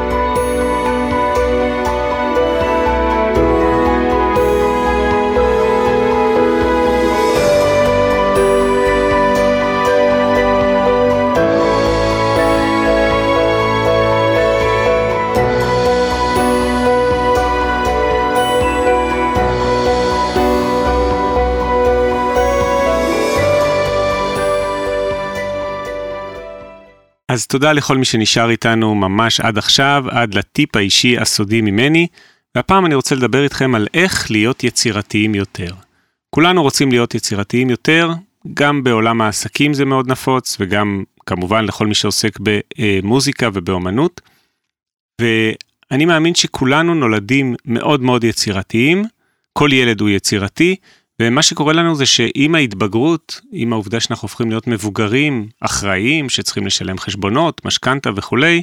[27.31, 32.07] אז תודה לכל מי שנשאר איתנו ממש עד עכשיו, עד לטיפ האישי הסודי ממני,
[32.55, 35.73] והפעם אני רוצה לדבר איתכם על איך להיות יצירתיים יותר.
[36.29, 38.11] כולנו רוצים להיות יצירתיים יותר,
[38.53, 44.21] גם בעולם העסקים זה מאוד נפוץ, וגם כמובן לכל מי שעוסק במוזיקה ובאומנות.
[45.21, 49.03] ואני מאמין שכולנו נולדים מאוד מאוד יצירתיים,
[49.53, 50.75] כל ילד הוא יצירתי,
[51.21, 56.97] ומה שקורה לנו זה שעם ההתבגרות, עם העובדה שאנחנו הופכים להיות מבוגרים, אחראיים, שצריכים לשלם
[56.97, 58.61] חשבונות, משכנתה וכולי,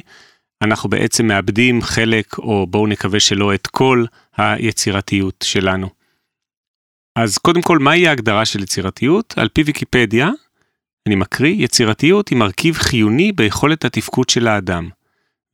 [0.61, 4.05] אנחנו בעצם מאבדים חלק, או בואו נקווה שלא את כל
[4.37, 5.89] היצירתיות שלנו.
[7.15, 9.33] אז קודם כל, מהי ההגדרה של יצירתיות?
[9.37, 10.29] על פי ויקיפדיה,
[11.07, 14.89] אני מקריא, יצירתיות היא מרכיב חיוני ביכולת התפקוד של האדם,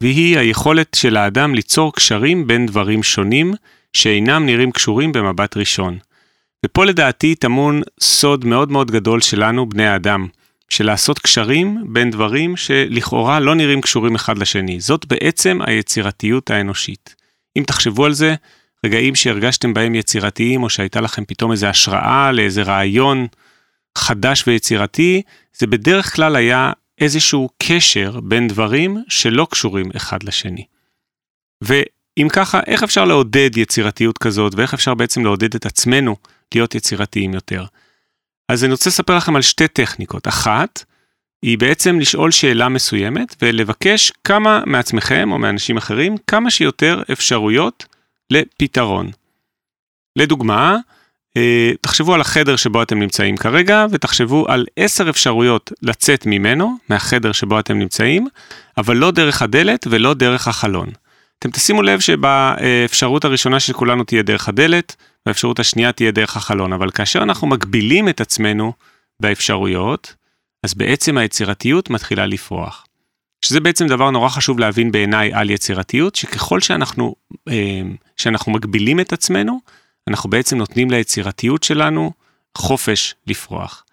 [0.03, 3.53] והיא היכולת של האדם ליצור קשרים בין דברים שונים
[3.93, 5.97] שאינם נראים קשורים במבט ראשון.
[6.65, 10.27] ופה לדעתי טמון סוד מאוד מאוד גדול שלנו, בני האדם,
[10.69, 14.79] של לעשות קשרים בין דברים שלכאורה לא נראים קשורים אחד לשני.
[14.79, 17.15] זאת בעצם היצירתיות האנושית.
[17.57, 18.35] אם תחשבו על זה,
[18.85, 23.27] רגעים שהרגשתם בהם יצירתיים, או שהייתה לכם פתאום איזו השראה לאיזה רעיון
[23.97, 25.21] חדש ויצירתי,
[25.57, 30.65] זה בדרך כלל היה איזשהו קשר בין דברים שלא קשורים אחד לשני.
[31.61, 36.15] ואם ככה, איך אפשר לעודד יצירתיות כזאת, ואיך אפשר בעצם לעודד את עצמנו
[36.55, 37.65] להיות יצירתיים יותר.
[38.49, 40.27] אז אני רוצה לספר לכם על שתי טכניקות.
[40.27, 40.83] אחת,
[41.41, 47.85] היא בעצם לשאול שאלה מסוימת ולבקש כמה מעצמכם או מאנשים אחרים, כמה שיותר אפשרויות
[48.29, 49.11] לפתרון.
[50.15, 50.77] לדוגמה,
[51.37, 57.31] אה, תחשבו על החדר שבו אתם נמצאים כרגע ותחשבו על עשר אפשרויות לצאת ממנו, מהחדר
[57.31, 58.27] שבו אתם נמצאים,
[58.77, 60.89] אבל לא דרך הדלת ולא דרך החלון.
[61.39, 66.73] אתם תשימו לב שבאפשרות הראשונה של כולנו תהיה דרך הדלת, והאפשרות השנייה תהיה דרך החלון,
[66.73, 68.73] אבל כאשר אנחנו מגבילים את עצמנו
[69.19, 70.15] באפשרויות,
[70.63, 72.85] אז בעצם היצירתיות מתחילה לפרוח.
[73.45, 77.15] שזה בעצם דבר נורא חשוב להבין בעיניי על יצירתיות, שככל שאנחנו,
[77.49, 77.81] אה,
[78.17, 79.59] שאנחנו מגבילים את עצמנו,
[80.07, 82.11] אנחנו בעצם נותנים ליצירתיות שלנו
[82.57, 83.83] חופש לפרוח.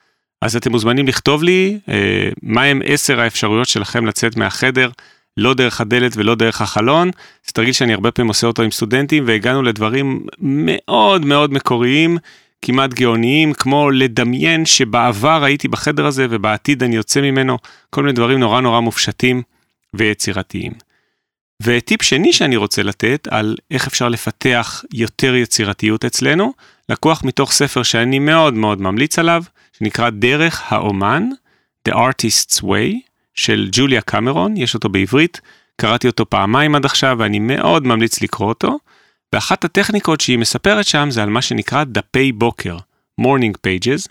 [0.42, 4.90] אז אתם מוזמנים לכתוב לי אה, מהם עשר האפשרויות שלכם לצאת מהחדר,
[5.36, 7.10] לא דרך הדלת ולא דרך החלון.
[7.46, 12.18] זה תרגיל שאני הרבה פעמים עושה אותו עם סטודנטים, והגענו לדברים מאוד מאוד מקוריים,
[12.62, 17.58] כמעט גאוניים, כמו לדמיין שבעבר הייתי בחדר הזה ובעתיד אני יוצא ממנו,
[17.90, 19.42] כל מיני דברים נורא נורא מופשטים
[19.94, 20.72] ויצירתיים.
[21.62, 26.52] וטיפ שני שאני רוצה לתת על איך אפשר לפתח יותר יצירתיות אצלנו,
[26.88, 29.42] לקוח מתוך ספר שאני מאוד מאוד ממליץ עליו,
[29.78, 31.28] שנקרא דרך האומן,
[31.88, 35.40] The Artist's Way, של ג'וליה קמרון, יש אותו בעברית,
[35.80, 38.78] קראתי אותו פעמיים עד עכשיו ואני מאוד ממליץ לקרוא אותו.
[39.34, 42.76] ואחת הטכניקות שהיא מספרת שם זה על מה שנקרא דפי בוקר,
[43.20, 44.08] morning pages,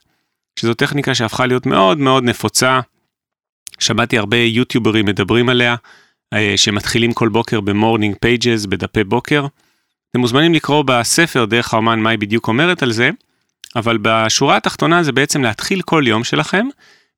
[0.59, 2.79] שזו טכניקה שהפכה להיות מאוד מאוד נפוצה.
[3.79, 5.75] שמעתי הרבה יוטיוברים מדברים עליה,
[6.33, 9.45] אה, שמתחילים כל בוקר ב morning pages, בדפי בוקר.
[10.11, 13.09] אתם מוזמנים לקרוא בספר דרך האומן מה היא בדיוק אומרת על זה,
[13.75, 16.67] אבל בשורה התחתונה זה בעצם להתחיל כל יום שלכם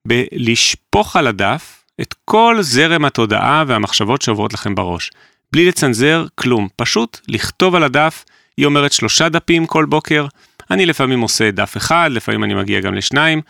[0.08, 5.12] בלשפוך על הדף את כל זרם התודעה והמחשבות שעוברות לכם בראש.
[5.52, 8.26] בלי לצנזר כלום, פשוט לכתוב על הדף,
[8.58, 10.26] היא אומרת שלושה דפים כל בוקר,
[10.72, 13.42] אני לפעמים עושה דף אחד, לפעמים אני מגיע גם לשניים,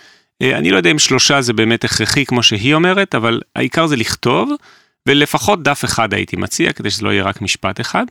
[0.42, 3.96] אה, אני לא יודע אם שלושה זה באמת הכרחי כמו שהיא אומרת, אבל העיקר זה
[3.96, 4.52] לכתוב,
[5.08, 8.06] ולפחות דף אחד הייתי מציע, כדי שזה לא יהיה רק משפט אחד,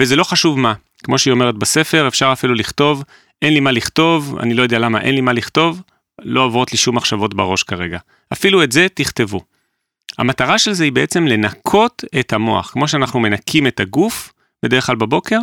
[0.00, 3.04] וזה לא חשוב מה, כמו שהיא אומרת בספר, אפשר אפילו לכתוב,
[3.42, 5.82] אין לי מה לכתוב, אני לא יודע למה אין לי מה לכתוב,
[6.22, 7.98] לא עוברות לי שום מחשבות בראש כרגע.
[8.32, 9.40] אפילו את זה תכתבו.
[10.18, 14.96] המטרה של זה היא בעצם לנקות את המוח, כמו שאנחנו מנקים את הגוף בדרך כלל
[14.96, 15.38] בבוקר,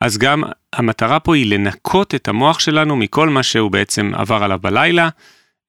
[0.00, 0.42] אז גם
[0.72, 5.08] המטרה פה היא לנקות את המוח שלנו מכל מה שהוא בעצם עבר עליו בלילה,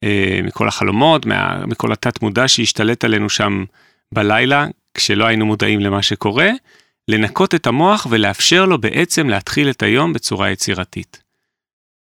[0.04, 3.64] אה, מכל החלומות, מה, מכל התת מודע שהשתלט עלינו שם
[4.12, 6.50] בלילה, כשלא היינו מודעים למה שקורה,
[7.08, 11.24] לנקות את המוח ולאפשר לו בעצם להתחיל את היום בצורה יצירתית.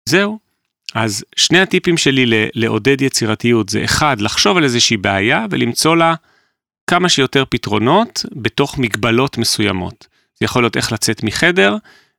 [0.09, 0.39] זהו.
[0.95, 6.15] אז שני הטיפים שלי לעודד יצירתיות זה אחד, לחשוב על איזושהי בעיה ולמצוא לה
[6.89, 10.07] כמה שיותר פתרונות בתוך מגבלות מסוימות.
[10.35, 11.77] זה יכול להיות איך לצאת מחדר,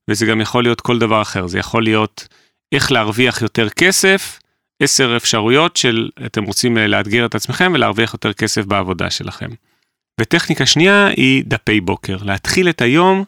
[0.10, 1.48] וזה גם יכול להיות כל דבר אחר.
[1.48, 2.28] זה יכול להיות
[2.72, 4.40] איך להרוויח יותר כסף,
[4.82, 9.50] עשר אפשרויות של אתם רוצים לאתגר את עצמכם ולהרוויח יותר כסף בעבודה שלכם.
[10.22, 13.24] וטכניקה שנייה היא דפי בוקר, להתחיל את היום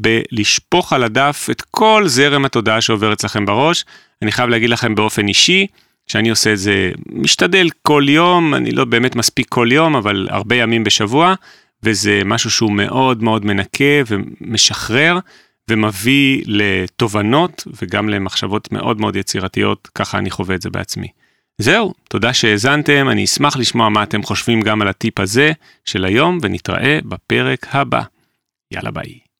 [0.00, 3.84] בלשפוך על הדף את כל זרם התודעה שעובר אצלכם בראש.
[4.22, 5.66] אני חייב להגיד לכם באופן אישי,
[6.06, 10.56] שאני עושה את זה, משתדל כל יום, אני לא באמת מספיק כל יום, אבל הרבה
[10.56, 11.34] ימים בשבוע,
[11.82, 15.18] וזה משהו שהוא מאוד מאוד מנקה ומשחרר,
[15.70, 21.08] ומביא לתובנות וגם למחשבות מאוד מאוד יצירתיות, ככה אני חווה את זה בעצמי.
[21.58, 25.52] זהו, תודה שהאזנתם, אני אשמח לשמוע מה אתם חושבים גם על הטיפ הזה
[25.84, 28.02] של היום, ונתראה בפרק הבא.
[28.72, 29.31] יאללה ביי.